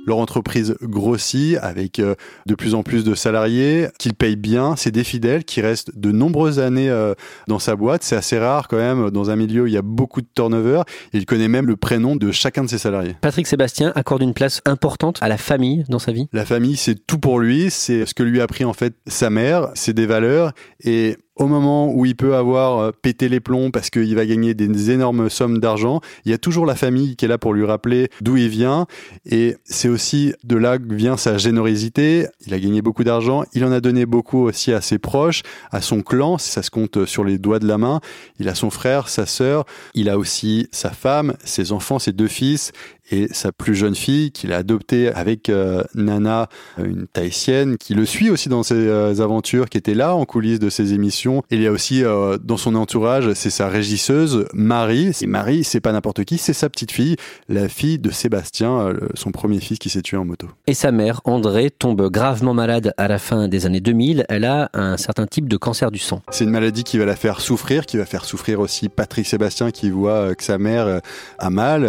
Leur 0.05 0.17
entreprise 0.17 0.75
grossit 0.81 1.57
avec 1.62 2.00
euh, 2.00 2.15
de 2.45 2.55
plus 2.55 2.75
en 2.75 2.83
plus 2.83 3.03
de 3.03 3.15
salariés, 3.15 3.88
qu'ils 3.97 4.13
payent 4.13 4.35
bien, 4.35 4.75
c'est 4.75 4.91
des 4.91 5.03
fidèles 5.03 5.43
qui 5.43 5.62
restent 5.62 5.97
de 5.97 6.12
nombreuses 6.12 6.59
années 6.59 6.89
euh, 6.89 7.13
dans 7.47 7.59
sa 7.59 7.75
boîte. 7.75 8.03
C'est 8.03 8.15
assez 8.15 8.38
rare 8.38 8.67
quand 8.67 8.77
même 8.77 9.09
dans 9.12 9.29
un 9.29 9.35
milieu 9.35 9.63
où 9.63 9.67
il 9.67 9.74
y 9.74 9.77
a 9.77 9.81
beaucoup 9.81 10.21
de 10.21 10.27
turnover. 10.35 10.83
Il 11.13 11.25
connaît 11.25 11.47
même 11.47 11.67
le 11.67 11.75
prénom 11.75 12.15
de 12.15 12.31
chacun 12.31 12.63
de 12.63 12.69
ses 12.69 12.77
salariés. 12.77 13.15
Patrick 13.21 13.47
Sébastien 13.47 13.91
accorde 13.95 14.21
une 14.21 14.33
place 14.33 14.62
importante 14.65 15.17
à 15.21 15.27
la 15.27 15.38
famille 15.38 15.85
dans 15.89 16.00
sa 16.00 16.12
vie. 16.12 16.27
La 16.33 16.45
famille, 16.45 16.77
c'est 16.77 16.95
tout 17.05 17.19
pour 17.19 17.39
lui. 17.39 17.69
C'est 17.69 18.05
ce 18.05 18.13
que 18.13 18.24
lui 18.24 18.41
a 18.41 18.43
appris 18.43 18.65
en 18.65 18.74
fait 18.74 18.93
sa 19.07 19.29
mère. 19.29 19.69
C'est 19.74 19.93
des 19.93 20.05
valeurs 20.05 20.53
et 20.83 21.17
au 21.36 21.48
moment 21.48 21.92
où 21.94 22.06
il 22.06 22.15
peut 22.15 22.36
avoir 22.36 22.80
euh, 22.80 22.92
pété 22.92 23.30
les 23.30 23.39
plombs 23.39 23.72
parce 23.72 23.89
qu'il 23.89 24.15
va 24.15 24.25
gagner 24.25 24.54
des 24.54 24.92
énormes 24.92 25.30
sommes 25.30 25.60
d'argent, 25.60 26.01
il 26.25 26.32
y 26.32 26.34
a 26.34 26.38
toujours 26.38 26.65
la 26.65 26.75
famille 26.75 27.15
qui 27.15 27.25
est 27.25 27.27
là 27.27 27.38
pour 27.38 27.54
lui 27.54 27.65
rappeler 27.65 28.10
d'où 28.22 28.38
il 28.38 28.50
vient. 28.50 28.88
Et 29.25 29.58
c'est 29.65 29.89
aussi 29.89 30.34
de 30.44 30.56
là 30.56 30.77
que 30.77 30.94
vient 30.94 31.18
sa 31.18 31.38
générosité. 31.38 32.27
Il 32.48 32.54
a 32.54 32.60
gagné 32.60 32.82
beaucoup 32.82 33.04
d'argent. 33.04 33.44
Il 33.54 33.65
en 33.65 33.72
a 33.72 33.82
donné 33.82 34.06
beaucoup 34.06 34.44
aussi 34.44 34.72
à 34.72 34.82
ses 34.82 34.98
proches, 34.98 35.44
à 35.72 35.82
son 35.82 36.01
clan. 36.01 36.38
Ça 36.38 36.63
se 36.63 36.72
compte 36.72 37.06
sur 37.06 37.24
les 37.24 37.38
doigts 37.38 37.60
de 37.60 37.68
la 37.68 37.77
main. 37.77 38.00
Il 38.39 38.50
a 38.50 38.56
son 38.56 38.70
frère, 38.70 39.10
sa 39.10 39.25
sœur. 39.25 39.65
Il 39.94 40.10
a 40.10 40.18
aussi 40.18 40.68
sa 40.72 40.92
femme, 40.92 41.34
ses 41.44 41.72
enfants, 41.72 42.00
ses 42.00 42.13
deux 42.13 42.27
fils 42.27 42.72
et 43.12 43.27
sa 43.31 43.51
plus 43.51 43.75
jeune 43.75 43.95
fille 43.95 44.31
qu'il 44.31 44.53
a 44.53 44.57
adoptée 44.57 45.12
avec 45.12 45.50
euh, 45.50 45.83
Nana, 45.93 46.50
une 46.77 47.07
Tahitienne, 47.07 47.77
qui 47.77 47.93
le 47.93 48.05
suit 48.05 48.29
aussi 48.29 48.50
dans 48.50 48.63
ses 48.63 48.75
euh, 48.75 49.21
aventures, 49.21 49.69
qui 49.69 49.77
était 49.77 49.93
là 49.93 50.15
en 50.15 50.25
coulisses 50.25 50.59
de 50.59 50.69
ses 50.69 50.93
émissions. 50.93 51.43
il 51.51 51.62
y 51.62 51.67
a 51.67 51.71
aussi 51.71 52.03
euh, 52.03 52.38
dans 52.38 52.57
son 52.57 52.75
entourage, 52.75 53.33
c'est 53.33 53.50
sa 53.50 53.67
régisseuse 53.67 54.47
Marie. 54.53 55.12
Et 55.21 55.27
Marie, 55.27 55.63
c'est 55.63 55.79
pas 55.79 55.91
n'importe 55.91 56.24
qui, 56.24 56.38
c'est 56.38 56.53
sa 56.53 56.69
petite 56.69 56.91
fille, 56.91 57.15
la 57.50 57.69
fille 57.69 58.00
de 58.00 58.12
Sébastien, 58.12 58.93
son 59.13 59.31
premier 59.31 59.59
fils 59.59 59.79
qui 59.79 59.89
s'est 59.89 60.01
tué 60.01 60.17
en 60.17 60.25
moto. 60.25 60.47
Et 60.67 60.74
sa 60.74 60.91
mère, 60.91 61.21
André, 61.25 61.69
tombe 61.69 62.09
gravement 62.09 62.53
malade 62.53 62.93
à 62.97 63.07
la 63.07 63.19
fin 63.19 63.47
des 63.47 63.65
années 63.65 63.81
2000. 63.81 64.25
Elle 64.29 64.45
a 64.45 64.69
un 64.74 64.97
certain 64.97 65.27
type 65.27 65.47
de 65.47 65.57
cancer 65.57 65.91
du 65.91 66.00
sang. 66.00 66.21
C'est 66.31 66.43
une 66.43 66.50
maladie 66.51 66.83
qui 66.83 66.97
va 66.97 67.05
la 67.05 67.15
faire 67.15 67.41
souffrir, 67.41 67.85
qui 67.85 67.97
va 67.97 68.05
faire 68.05 68.25
souffrir 68.25 68.59
aussi 68.59 68.89
Patrick 68.89 69.25
Sébastien 69.25 69.71
qui 69.71 69.89
voit 69.89 70.35
que 70.35 70.43
sa 70.43 70.57
mère 70.57 71.01
a 71.38 71.50
mal, 71.50 71.85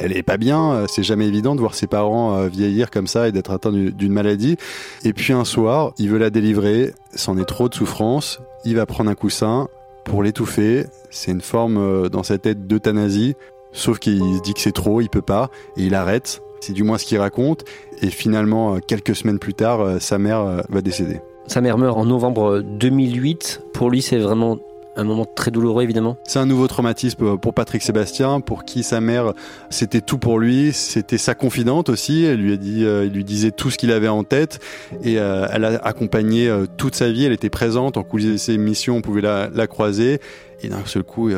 elle 0.00 0.16
est 0.16 0.22
pas 0.22 0.36
bien 0.36 0.49
euh, 0.58 0.86
c'est 0.88 1.02
jamais 1.02 1.26
évident 1.26 1.54
de 1.54 1.60
voir 1.60 1.74
ses 1.74 1.86
parents 1.86 2.36
euh, 2.36 2.48
vieillir 2.48 2.90
comme 2.90 3.06
ça 3.06 3.28
et 3.28 3.32
d'être 3.32 3.50
atteint 3.50 3.72
d'une 3.72 4.12
maladie. 4.12 4.56
Et 5.04 5.12
puis 5.12 5.32
un 5.32 5.44
soir, 5.44 5.92
il 5.98 6.08
veut 6.08 6.18
la 6.18 6.30
délivrer, 6.30 6.92
c'en 7.14 7.38
est 7.38 7.44
trop 7.44 7.68
de 7.68 7.74
souffrance, 7.74 8.40
il 8.64 8.76
va 8.76 8.86
prendre 8.86 9.10
un 9.10 9.14
coussin 9.14 9.68
pour 10.04 10.22
l'étouffer. 10.22 10.86
C'est 11.10 11.30
une 11.32 11.40
forme 11.40 11.78
euh, 11.78 12.08
dans 12.08 12.22
sa 12.22 12.38
tête 12.38 12.66
d'euthanasie, 12.66 13.34
sauf 13.72 13.98
qu'il 13.98 14.18
se 14.18 14.42
dit 14.42 14.54
que 14.54 14.60
c'est 14.60 14.72
trop, 14.72 15.00
il 15.00 15.08
peut 15.08 15.22
pas, 15.22 15.50
et 15.76 15.84
il 15.84 15.94
arrête. 15.94 16.42
C'est 16.60 16.72
du 16.72 16.82
moins 16.82 16.98
ce 16.98 17.06
qu'il 17.06 17.18
raconte. 17.18 17.64
Et 18.02 18.10
finalement, 18.10 18.78
quelques 18.80 19.16
semaines 19.16 19.38
plus 19.38 19.54
tard, 19.54 19.98
sa 19.98 20.18
mère 20.18 20.62
va 20.68 20.82
décéder. 20.82 21.20
Sa 21.46 21.62
mère 21.62 21.78
meurt 21.78 21.96
en 21.96 22.04
novembre 22.04 22.60
2008. 22.60 23.62
Pour 23.72 23.88
lui, 23.88 24.02
c'est 24.02 24.18
vraiment 24.18 24.58
un 24.96 25.04
moment 25.04 25.24
très 25.24 25.50
douloureux 25.50 25.82
évidemment. 25.82 26.16
C'est 26.24 26.38
un 26.38 26.46
nouveau 26.46 26.66
traumatisme 26.66 27.38
pour 27.38 27.54
Patrick 27.54 27.82
Sébastien, 27.82 28.40
pour 28.40 28.64
qui 28.64 28.82
sa 28.82 29.00
mère 29.00 29.32
c'était 29.70 30.00
tout 30.00 30.18
pour 30.18 30.38
lui, 30.38 30.72
c'était 30.72 31.18
sa 31.18 31.34
confidente 31.34 31.88
aussi. 31.88 32.24
Elle 32.24 32.40
lui 32.40 32.52
a 32.52 32.56
dit, 32.56 32.84
euh, 32.84 33.08
lui 33.08 33.24
disait 33.24 33.50
tout 33.50 33.70
ce 33.70 33.78
qu'il 33.78 33.92
avait 33.92 34.08
en 34.08 34.24
tête 34.24 34.60
et 35.02 35.18
euh, 35.18 35.46
elle 35.50 35.64
a 35.64 35.78
accompagné 35.84 36.48
euh, 36.48 36.66
toute 36.76 36.94
sa 36.94 37.10
vie. 37.10 37.24
Elle 37.24 37.32
était 37.32 37.50
présente 37.50 37.96
en 37.96 38.02
coulisses 38.02 38.32
de 38.32 38.36
ses 38.36 38.58
missions, 38.58 38.96
on 38.96 39.02
pouvait 39.02 39.22
la, 39.22 39.48
la 39.52 39.66
croiser 39.66 40.20
et 40.62 40.68
d'un 40.68 40.84
seul 40.84 41.04
coup, 41.04 41.30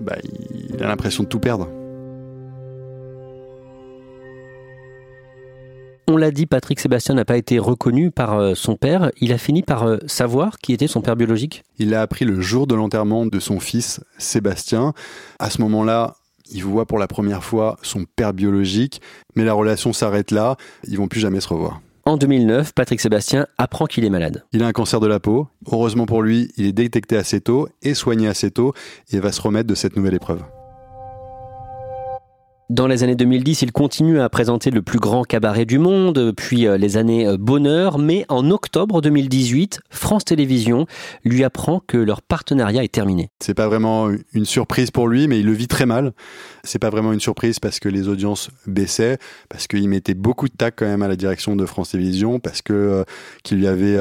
bah, 0.00 0.16
il 0.24 0.82
a 0.82 0.88
l'impression 0.88 1.22
de 1.22 1.28
tout 1.28 1.38
perdre. 1.38 1.68
On 6.12 6.16
l'a 6.16 6.32
dit, 6.32 6.46
Patrick 6.46 6.80
Sébastien 6.80 7.14
n'a 7.14 7.24
pas 7.24 7.36
été 7.36 7.60
reconnu 7.60 8.10
par 8.10 8.36
euh, 8.36 8.56
son 8.56 8.74
père. 8.74 9.12
Il 9.20 9.32
a 9.32 9.38
fini 9.38 9.62
par 9.62 9.84
euh, 9.84 9.98
savoir 10.08 10.58
qui 10.58 10.72
était 10.72 10.88
son 10.88 11.02
père 11.02 11.14
biologique? 11.14 11.62
Il 11.78 11.90
l'a 11.90 12.02
appris 12.02 12.24
le 12.24 12.40
jour 12.40 12.66
de 12.66 12.74
l'enterrement 12.74 13.26
de 13.26 13.38
son 13.38 13.60
fils, 13.60 14.00
Sébastien. 14.18 14.92
À 15.38 15.50
ce 15.50 15.62
moment-là, 15.62 16.16
il 16.50 16.64
voit 16.64 16.84
pour 16.84 16.98
la 16.98 17.06
première 17.06 17.44
fois 17.44 17.76
son 17.82 18.06
père 18.16 18.32
biologique, 18.32 19.00
mais 19.36 19.44
la 19.44 19.52
relation 19.52 19.92
s'arrête 19.92 20.32
là. 20.32 20.56
Ils 20.88 20.98
vont 20.98 21.06
plus 21.06 21.20
jamais 21.20 21.38
se 21.38 21.46
revoir. 21.46 21.80
En 22.04 22.16
2009, 22.16 22.74
Patrick 22.74 23.00
Sébastien 23.00 23.46
apprend 23.56 23.86
qu'il 23.86 24.04
est 24.04 24.10
malade. 24.10 24.44
Il 24.52 24.64
a 24.64 24.66
un 24.66 24.72
cancer 24.72 24.98
de 24.98 25.06
la 25.06 25.20
peau. 25.20 25.46
Heureusement 25.70 26.06
pour 26.06 26.22
lui, 26.22 26.50
il 26.56 26.66
est 26.66 26.72
détecté 26.72 27.18
assez 27.18 27.40
tôt 27.40 27.68
et 27.82 27.94
soigné 27.94 28.26
assez 28.26 28.50
tôt 28.50 28.74
et 29.12 29.20
va 29.20 29.30
se 29.30 29.40
remettre 29.40 29.68
de 29.68 29.76
cette 29.76 29.94
nouvelle 29.94 30.14
épreuve. 30.14 30.42
Dans 32.70 32.86
les 32.86 33.02
années 33.02 33.16
2010, 33.16 33.62
il 33.62 33.72
continue 33.72 34.20
à 34.20 34.28
présenter 34.28 34.70
le 34.70 34.80
plus 34.80 35.00
grand 35.00 35.24
cabaret 35.24 35.64
du 35.64 35.80
monde, 35.80 36.32
puis 36.36 36.68
euh, 36.68 36.78
les 36.78 36.96
années 36.96 37.26
euh, 37.26 37.36
bonheur, 37.36 37.98
mais 37.98 38.24
en 38.28 38.48
octobre 38.52 39.00
2018, 39.00 39.80
France 39.90 40.24
Télévisions 40.24 40.86
lui 41.24 41.42
apprend 41.42 41.82
que 41.84 41.96
leur 41.96 42.22
partenariat 42.22 42.84
est 42.84 42.92
terminé. 42.92 43.28
C'est 43.40 43.54
pas 43.54 43.66
vraiment 43.66 44.08
une 44.34 44.44
surprise 44.44 44.92
pour 44.92 45.08
lui, 45.08 45.26
mais 45.26 45.40
il 45.40 45.46
le 45.46 45.52
vit 45.52 45.66
très 45.66 45.84
mal. 45.84 46.12
C'est 46.62 46.78
pas 46.78 46.90
vraiment 46.90 47.12
une 47.12 47.18
surprise 47.18 47.58
parce 47.58 47.80
que 47.80 47.88
les 47.88 48.06
audiences 48.06 48.50
baissaient, 48.68 49.18
parce 49.48 49.66
qu'il 49.66 49.88
mettait 49.88 50.14
beaucoup 50.14 50.46
de 50.46 50.54
tac 50.54 50.74
quand 50.76 50.86
même 50.86 51.02
à 51.02 51.08
la 51.08 51.16
direction 51.16 51.56
de 51.56 51.66
France 51.66 51.90
Télévisions, 51.90 52.38
parce 52.38 52.62
que 52.62 52.72
euh, 52.72 53.04
qu'il 53.42 53.58
lui 53.58 53.66
avait 53.66 53.98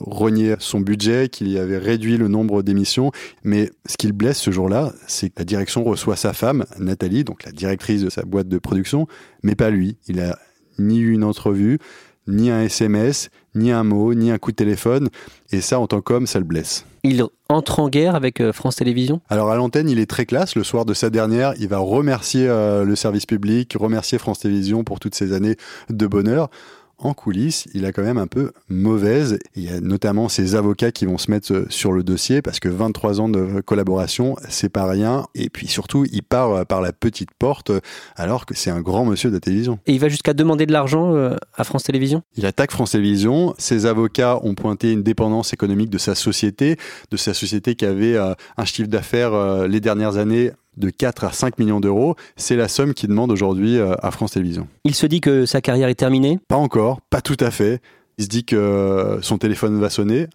renié 0.00 0.54
son 0.60 0.80
budget, 0.80 1.28
qu'il 1.28 1.48
y 1.48 1.58
avait 1.58 1.76
réduit 1.76 2.16
le 2.16 2.28
nombre 2.28 2.62
d'émissions. 2.62 3.12
Mais 3.44 3.70
ce 3.84 3.98
qui 3.98 4.06
le 4.06 4.14
blesse 4.14 4.38
ce 4.38 4.50
jour-là, 4.50 4.94
c'est 5.06 5.28
que 5.28 5.34
la 5.40 5.44
direction 5.44 5.84
reçoit 5.84 6.16
sa 6.16 6.32
femme, 6.32 6.64
Nathalie, 6.78 7.24
donc 7.24 7.44
la 7.44 7.52
directrice 7.52 7.97
de 8.04 8.10
sa 8.10 8.22
boîte 8.22 8.48
de 8.48 8.58
production, 8.58 9.06
mais 9.42 9.54
pas 9.54 9.70
lui. 9.70 9.96
Il 10.08 10.20
a 10.20 10.38
ni 10.78 10.98
eu 10.98 11.12
une 11.12 11.24
entrevue, 11.24 11.78
ni 12.26 12.50
un 12.50 12.62
SMS, 12.62 13.30
ni 13.54 13.72
un 13.72 13.84
mot, 13.84 14.14
ni 14.14 14.30
un 14.30 14.38
coup 14.38 14.50
de 14.50 14.56
téléphone. 14.56 15.08
Et 15.50 15.60
ça, 15.60 15.80
en 15.80 15.86
tant 15.86 16.00
qu'homme, 16.00 16.26
ça 16.26 16.38
le 16.38 16.44
blesse. 16.44 16.84
Il 17.02 17.24
entre 17.48 17.80
en 17.80 17.88
guerre 17.88 18.14
avec 18.14 18.40
euh, 18.40 18.52
France 18.52 18.76
Télévisions? 18.76 19.20
Alors 19.28 19.50
à 19.50 19.56
l'antenne, 19.56 19.88
il 19.88 19.98
est 19.98 20.10
très 20.10 20.26
classe. 20.26 20.54
Le 20.54 20.64
soir 20.64 20.84
de 20.84 20.92
sa 20.92 21.08
dernière, 21.10 21.54
il 21.58 21.68
va 21.68 21.78
remercier 21.78 22.46
euh, 22.46 22.84
le 22.84 22.96
service 22.96 23.24
public, 23.24 23.74
remercier 23.78 24.18
France 24.18 24.40
Télévisions 24.40 24.84
pour 24.84 25.00
toutes 25.00 25.14
ces 25.14 25.32
années 25.32 25.56
de 25.88 26.06
bonheur 26.06 26.50
en 26.98 27.14
coulisses, 27.14 27.68
il 27.74 27.84
a 27.86 27.92
quand 27.92 28.02
même 28.02 28.18
un 28.18 28.26
peu 28.26 28.52
mauvaise. 28.68 29.38
Il 29.54 29.64
y 29.64 29.68
a 29.68 29.80
notamment 29.80 30.28
ses 30.28 30.54
avocats 30.54 30.90
qui 30.90 31.06
vont 31.06 31.18
se 31.18 31.30
mettre 31.30 31.52
euh, 31.52 31.66
sur 31.68 31.92
le 31.92 32.02
dossier 32.02 32.42
parce 32.42 32.60
que 32.60 32.68
23 32.68 33.20
ans 33.20 33.28
de 33.28 33.60
collaboration, 33.60 34.36
c'est 34.48 34.68
pas 34.68 34.88
rien. 34.88 35.26
Et 35.34 35.48
puis 35.48 35.68
surtout, 35.68 36.04
il 36.10 36.22
part 36.22 36.52
euh, 36.52 36.64
par 36.64 36.80
la 36.80 36.92
petite 36.92 37.30
porte 37.38 37.70
euh, 37.70 37.80
alors 38.16 38.46
que 38.46 38.54
c'est 38.54 38.70
un 38.70 38.80
grand 38.80 39.04
monsieur 39.04 39.30
de 39.30 39.34
la 39.34 39.40
télévision. 39.40 39.78
Et 39.86 39.92
il 39.92 40.00
va 40.00 40.08
jusqu'à 40.08 40.34
demander 40.34 40.66
de 40.66 40.72
l'argent 40.72 41.14
à 41.54 41.64
France 41.64 41.84
Télévisions? 41.84 42.22
Il 42.36 42.46
attaque 42.46 42.70
France 42.70 42.92
Télévisions. 42.92 43.54
Ses 43.58 43.86
avocats 43.86 44.38
ont 44.42 44.54
pointé 44.54 44.92
une 44.92 45.02
dépendance 45.02 45.52
économique 45.52 45.90
de 45.90 45.98
sa 45.98 46.14
société, 46.14 46.76
de 47.10 47.16
sa 47.16 47.34
société 47.34 47.74
qui 47.74 47.84
avait 47.84 48.16
un 48.16 48.64
chiffre 48.64 48.88
d'affaires 48.88 49.66
les 49.68 49.80
dernières 49.80 50.16
années 50.16 50.52
de 50.78 50.90
4 50.90 51.24
à 51.24 51.32
5 51.32 51.58
millions 51.58 51.80
d'euros. 51.80 52.16
C'est 52.36 52.56
la 52.56 52.68
somme 52.68 52.94
qu'il 52.94 53.08
demande 53.08 53.30
aujourd'hui 53.30 53.78
euh, 53.78 53.94
à 54.02 54.10
France 54.10 54.32
Télévisions. 54.32 54.68
Il 54.84 54.94
se 54.94 55.06
dit 55.06 55.20
que 55.20 55.46
sa 55.46 55.60
carrière 55.60 55.88
est 55.88 55.94
terminée? 55.94 56.38
Pas 56.48 56.56
encore, 56.56 57.00
pas 57.10 57.20
tout 57.20 57.36
à 57.40 57.50
fait. 57.50 57.80
Il 58.18 58.24
se 58.24 58.28
dit 58.28 58.44
que 58.44 59.18
son 59.22 59.38
téléphone 59.38 59.78
va 59.78 59.90
sonner, 59.90 60.26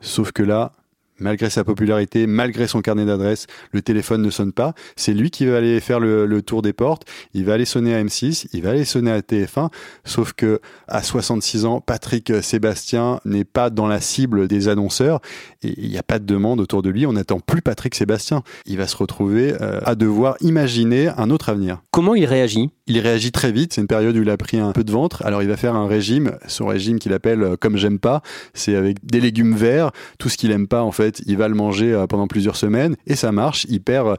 sauf 0.00 0.32
que 0.32 0.42
là, 0.42 0.72
malgré 1.20 1.50
sa 1.50 1.64
popularité, 1.64 2.26
malgré 2.26 2.66
son 2.66 2.80
carnet 2.80 3.04
d'adresses, 3.04 3.46
le 3.72 3.82
téléphone 3.82 4.22
ne 4.22 4.30
sonne 4.30 4.52
pas. 4.52 4.74
C'est 4.96 5.14
lui 5.14 5.30
qui 5.30 5.46
va 5.46 5.56
aller 5.56 5.80
faire 5.80 6.00
le, 6.00 6.42
tour 6.42 6.62
des 6.62 6.72
portes. 6.72 7.04
Il 7.34 7.44
va 7.44 7.54
aller 7.54 7.64
sonner 7.64 7.94
à 7.94 8.02
M6, 8.02 8.46
il 8.52 8.62
va 8.62 8.70
aller 8.70 8.84
sonner 8.84 9.10
à 9.10 9.20
TF1. 9.20 9.70
Sauf 10.04 10.32
que 10.32 10.60
à 10.86 11.02
66 11.02 11.64
ans, 11.64 11.80
Patrick 11.80 12.32
Sébastien 12.42 13.20
n'est 13.24 13.44
pas 13.44 13.70
dans 13.70 13.86
la 13.86 14.00
cible 14.00 14.48
des 14.48 14.68
annonceurs 14.68 15.20
et 15.62 15.74
il 15.76 15.90
n'y 15.90 15.98
a 15.98 16.02
pas 16.02 16.18
de 16.18 16.24
demande 16.24 16.60
autour 16.60 16.82
de 16.82 16.90
lui. 16.90 17.06
On 17.06 17.12
n'attend 17.12 17.40
plus 17.40 17.62
Patrick 17.62 17.94
Sébastien. 17.94 18.42
Il 18.66 18.78
va 18.78 18.86
se 18.86 18.96
retrouver 18.96 19.54
euh, 19.60 19.80
à 19.84 19.94
devoir 19.94 20.36
imaginer 20.40 21.08
un 21.08 21.30
autre 21.30 21.48
avenir. 21.48 21.82
Comment 21.90 22.14
il 22.14 22.24
réagit? 22.24 22.70
Il 22.86 22.98
réagit 23.00 23.32
très 23.32 23.52
vite. 23.52 23.74
C'est 23.74 23.80
une 23.80 23.86
période 23.86 24.16
où 24.16 24.22
il 24.22 24.30
a 24.30 24.36
pris 24.36 24.58
un 24.58 24.72
peu 24.72 24.84
de 24.84 24.92
ventre. 24.92 25.24
Alors 25.26 25.42
il 25.42 25.48
va 25.48 25.56
faire 25.56 25.74
un 25.74 25.86
régime, 25.86 26.32
son 26.46 26.66
régime 26.66 26.98
qu'il 26.98 27.12
appelle 27.12 27.42
euh, 27.42 27.56
comme 27.56 27.76
j'aime 27.76 27.98
pas. 27.98 28.22
C'est 28.54 28.76
avec 28.76 29.04
des 29.04 29.20
légumes 29.20 29.54
verts, 29.54 29.90
tout 30.18 30.28
ce 30.28 30.36
qu'il 30.36 30.52
aime 30.52 30.68
pas 30.68 30.82
en 30.82 30.92
fait 30.92 31.07
il 31.26 31.36
va 31.36 31.48
le 31.48 31.54
manger 31.54 31.92
euh, 31.92 32.06
pendant 32.06 32.26
plusieurs 32.26 32.56
semaines 32.56 32.96
et 33.06 33.16
ça 33.16 33.32
marche. 33.32 33.66
Il 33.68 33.80
perd 33.80 34.16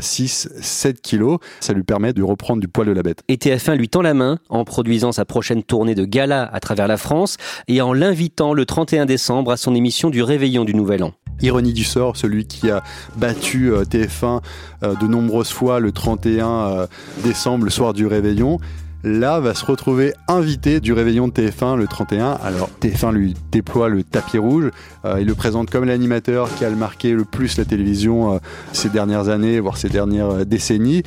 6, 0.00 0.48
euh, 0.50 0.58
7 0.60 1.00
kilos. 1.00 1.38
Ça 1.60 1.72
lui 1.72 1.82
permet 1.82 2.12
de 2.12 2.22
reprendre 2.22 2.60
du 2.60 2.68
poil 2.68 2.86
de 2.86 2.92
la 2.92 3.02
bête. 3.02 3.22
Et 3.28 3.36
TF1 3.36 3.76
lui 3.76 3.88
tend 3.88 4.02
la 4.02 4.14
main 4.14 4.38
en 4.48 4.64
produisant 4.64 5.12
sa 5.12 5.24
prochaine 5.24 5.62
tournée 5.62 5.94
de 5.94 6.04
gala 6.04 6.48
à 6.52 6.60
travers 6.60 6.88
la 6.88 6.96
France 6.96 7.36
et 7.68 7.80
en 7.80 7.92
l'invitant 7.92 8.52
le 8.54 8.66
31 8.66 9.06
décembre 9.06 9.52
à 9.52 9.56
son 9.56 9.74
émission 9.74 10.10
du 10.10 10.22
Réveillon 10.22 10.64
du 10.64 10.74
Nouvel 10.74 11.04
An. 11.04 11.12
Ironie 11.40 11.72
du 11.72 11.82
sort, 11.82 12.16
celui 12.16 12.46
qui 12.46 12.70
a 12.70 12.84
battu 13.16 13.72
euh, 13.72 13.84
TF1 13.84 14.40
de 14.82 15.06
nombreuses 15.06 15.50
fois 15.50 15.80
le 15.80 15.92
31 15.92 16.86
décembre, 17.24 17.64
le 17.64 17.70
soir 17.70 17.92
du 17.92 18.06
réveillon, 18.06 18.58
là 19.04 19.38
va 19.38 19.54
se 19.54 19.64
retrouver 19.64 20.14
invité 20.28 20.80
du 20.80 20.92
réveillon 20.92 21.28
de 21.28 21.32
TF1 21.32 21.76
le 21.76 21.86
31. 21.86 22.32
Alors 22.42 22.70
TF1 22.80 23.12
lui 23.12 23.34
déploie 23.52 23.88
le 23.88 24.02
tapis 24.02 24.38
rouge, 24.38 24.70
euh, 25.04 25.20
il 25.20 25.26
le 25.26 25.34
présente 25.34 25.70
comme 25.70 25.84
l'animateur 25.84 26.52
qui 26.54 26.64
a 26.64 26.70
marqué 26.70 27.12
le 27.12 27.24
plus 27.24 27.58
la 27.58 27.64
télévision 27.64 28.34
euh, 28.34 28.38
ces 28.72 28.88
dernières 28.88 29.28
années, 29.28 29.60
voire 29.60 29.76
ces 29.76 29.90
dernières 29.90 30.30
euh, 30.30 30.44
décennies. 30.44 31.02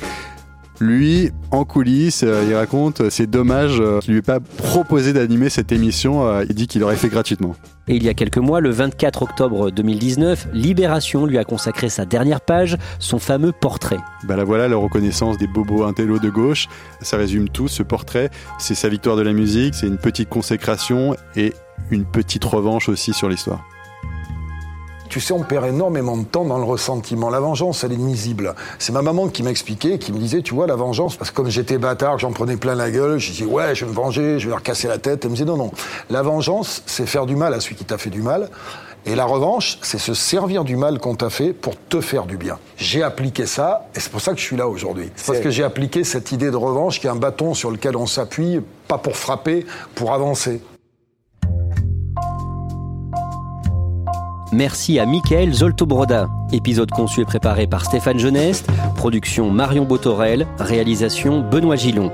Lui, 0.80 1.32
en 1.50 1.64
coulisses, 1.64 2.24
il 2.48 2.54
raconte 2.54 3.10
c'est 3.10 3.28
dommage 3.28 3.82
qu'il 4.00 4.12
lui 4.12 4.20
ait 4.20 4.22
pas 4.22 4.38
proposé 4.38 5.12
d'animer 5.12 5.48
cette 5.48 5.72
émission. 5.72 6.40
il 6.42 6.54
dit 6.54 6.68
qu'il 6.68 6.82
l'aurait 6.82 6.94
fait 6.94 7.08
gratuitement. 7.08 7.56
Et 7.88 7.96
il 7.96 8.02
y 8.04 8.08
a 8.08 8.14
quelques 8.14 8.38
mois, 8.38 8.60
le 8.60 8.70
24 8.70 9.22
octobre 9.22 9.70
2019, 9.70 10.48
Libération 10.52 11.24
lui 11.24 11.38
a 11.38 11.44
consacré 11.44 11.88
sa 11.88 12.04
dernière 12.04 12.42
page, 12.42 12.76
son 12.98 13.18
fameux 13.18 13.52
portrait. 13.52 13.98
Bah 14.24 14.36
la 14.36 14.44
voilà, 14.44 14.68
la 14.68 14.76
reconnaissance 14.76 15.38
des 15.38 15.46
bobos 15.46 15.84
intello 15.84 16.18
de 16.18 16.28
gauche. 16.28 16.68
Ça 17.00 17.16
résume 17.16 17.48
tout, 17.48 17.68
ce 17.68 17.82
portrait. 17.82 18.28
C'est 18.58 18.74
sa 18.74 18.88
victoire 18.88 19.16
de 19.16 19.22
la 19.22 19.32
musique, 19.32 19.74
c'est 19.74 19.86
une 19.86 19.98
petite 19.98 20.28
consécration 20.28 21.16
et 21.34 21.54
une 21.90 22.04
petite 22.04 22.44
revanche 22.44 22.88
aussi 22.88 23.14
sur 23.14 23.28
l'histoire. 23.28 23.64
Tu 25.08 25.20
sais, 25.20 25.32
on 25.32 25.42
perd 25.42 25.66
énormément 25.66 26.16
de 26.16 26.24
temps 26.24 26.44
dans 26.44 26.58
le 26.58 26.64
ressentiment. 26.64 27.30
La 27.30 27.40
vengeance, 27.40 27.82
elle 27.82 27.92
est 27.92 27.96
nuisible. 27.96 28.54
C'est 28.78 28.92
ma 28.92 29.02
maman 29.02 29.28
qui 29.28 29.42
m'expliquait, 29.42 29.98
qui 29.98 30.12
me 30.12 30.18
disait, 30.18 30.42
tu 30.42 30.54
vois, 30.54 30.66
la 30.66 30.76
vengeance, 30.76 31.16
parce 31.16 31.30
que 31.30 31.36
comme 31.36 31.48
j'étais 31.48 31.78
bâtard, 31.78 32.18
j'en 32.18 32.32
prenais 32.32 32.56
plein 32.56 32.74
la 32.74 32.90
gueule, 32.90 33.18
je 33.18 33.30
disais, 33.30 33.44
ouais, 33.46 33.74
je 33.74 33.84
vais 33.84 33.90
me 33.90 33.96
venger, 33.96 34.38
je 34.38 34.44
vais 34.46 34.50
leur 34.50 34.62
casser 34.62 34.86
la 34.86 34.98
tête. 34.98 35.24
Elle 35.24 35.30
me 35.30 35.36
disait, 35.36 35.46
non, 35.46 35.56
non. 35.56 35.70
La 36.10 36.22
vengeance, 36.22 36.82
c'est 36.86 37.06
faire 37.06 37.24
du 37.24 37.36
mal 37.36 37.54
à 37.54 37.60
celui 37.60 37.76
qui 37.76 37.84
t'a 37.84 37.96
fait 37.96 38.10
du 38.10 38.20
mal. 38.20 38.50
Et 39.06 39.14
la 39.14 39.24
revanche, 39.24 39.78
c'est 39.80 39.98
se 39.98 40.12
servir 40.12 40.64
du 40.64 40.76
mal 40.76 40.98
qu'on 40.98 41.14
t'a 41.14 41.30
fait 41.30 41.54
pour 41.54 41.74
te 41.88 42.02
faire 42.02 42.26
du 42.26 42.36
bien. 42.36 42.58
J'ai 42.76 43.02
appliqué 43.02 43.46
ça, 43.46 43.88
et 43.94 44.00
c'est 44.00 44.12
pour 44.12 44.20
ça 44.20 44.32
que 44.32 44.38
je 44.38 44.44
suis 44.44 44.56
là 44.56 44.68
aujourd'hui. 44.68 45.10
C'est 45.16 45.26
parce 45.26 45.40
que 45.40 45.50
j'ai 45.50 45.64
appliqué 45.64 46.04
cette 46.04 46.32
idée 46.32 46.50
de 46.50 46.56
revanche 46.56 47.00
qui 47.00 47.06
est 47.06 47.10
un 47.10 47.16
bâton 47.16 47.54
sur 47.54 47.70
lequel 47.70 47.96
on 47.96 48.06
s'appuie, 48.06 48.60
pas 48.86 48.98
pour 48.98 49.16
frapper, 49.16 49.64
pour 49.94 50.12
avancer. 50.12 50.60
Merci 54.52 54.98
à 54.98 55.04
Michael 55.04 55.52
Zoltobroda. 55.52 56.28
Épisode 56.52 56.90
conçu 56.90 57.20
et 57.20 57.24
préparé 57.26 57.66
par 57.66 57.84
Stéphane 57.84 58.18
Geneste, 58.18 58.66
production 58.96 59.50
Marion 59.50 59.84
Botorel, 59.84 60.46
réalisation 60.58 61.40
Benoît 61.40 61.76
Gillon. 61.76 62.10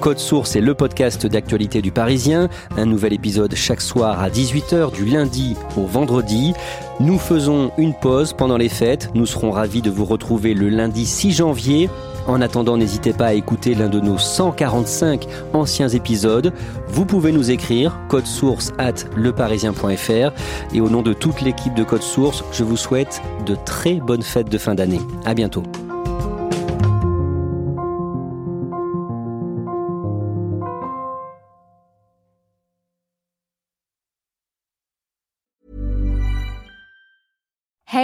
Code 0.00 0.18
Source 0.18 0.56
est 0.56 0.60
le 0.60 0.74
podcast 0.74 1.26
d'actualité 1.26 1.82
du 1.82 1.92
Parisien. 1.92 2.48
Un 2.76 2.86
nouvel 2.86 3.12
épisode 3.12 3.54
chaque 3.54 3.80
soir 3.80 4.20
à 4.20 4.28
18h 4.28 4.92
du 4.92 5.04
lundi 5.04 5.56
au 5.76 5.86
vendredi. 5.86 6.54
Nous 6.98 7.18
faisons 7.18 7.70
une 7.78 7.94
pause 7.94 8.32
pendant 8.32 8.56
les 8.56 8.68
fêtes. 8.68 9.10
Nous 9.14 9.26
serons 9.26 9.52
ravis 9.52 9.80
de 9.80 9.90
vous 9.90 10.04
retrouver 10.04 10.54
le 10.54 10.68
lundi 10.68 11.06
6 11.06 11.32
janvier 11.32 11.88
en 12.26 12.40
attendant, 12.40 12.76
n'hésitez 12.76 13.12
pas 13.12 13.26
à 13.26 13.32
écouter 13.32 13.74
l'un 13.74 13.88
de 13.88 14.00
nos 14.00 14.18
145 14.18 15.26
anciens 15.52 15.88
épisodes. 15.88 16.52
Vous 16.88 17.04
pouvez 17.04 17.32
nous 17.32 17.50
écrire 17.50 17.98
code 18.08 18.26
source 18.26 18.72
at 18.78 18.94
leparisien.fr 19.16 20.74
et 20.74 20.80
au 20.80 20.88
nom 20.88 21.02
de 21.02 21.12
toute 21.12 21.40
l'équipe 21.40 21.74
de 21.74 21.84
Code 21.84 22.02
Source, 22.02 22.44
je 22.52 22.64
vous 22.64 22.76
souhaite 22.76 23.22
de 23.46 23.56
très 23.64 23.94
bonnes 23.94 24.22
fêtes 24.22 24.50
de 24.50 24.58
fin 24.58 24.74
d'année. 24.74 25.00
À 25.24 25.34
bientôt. 25.34 25.62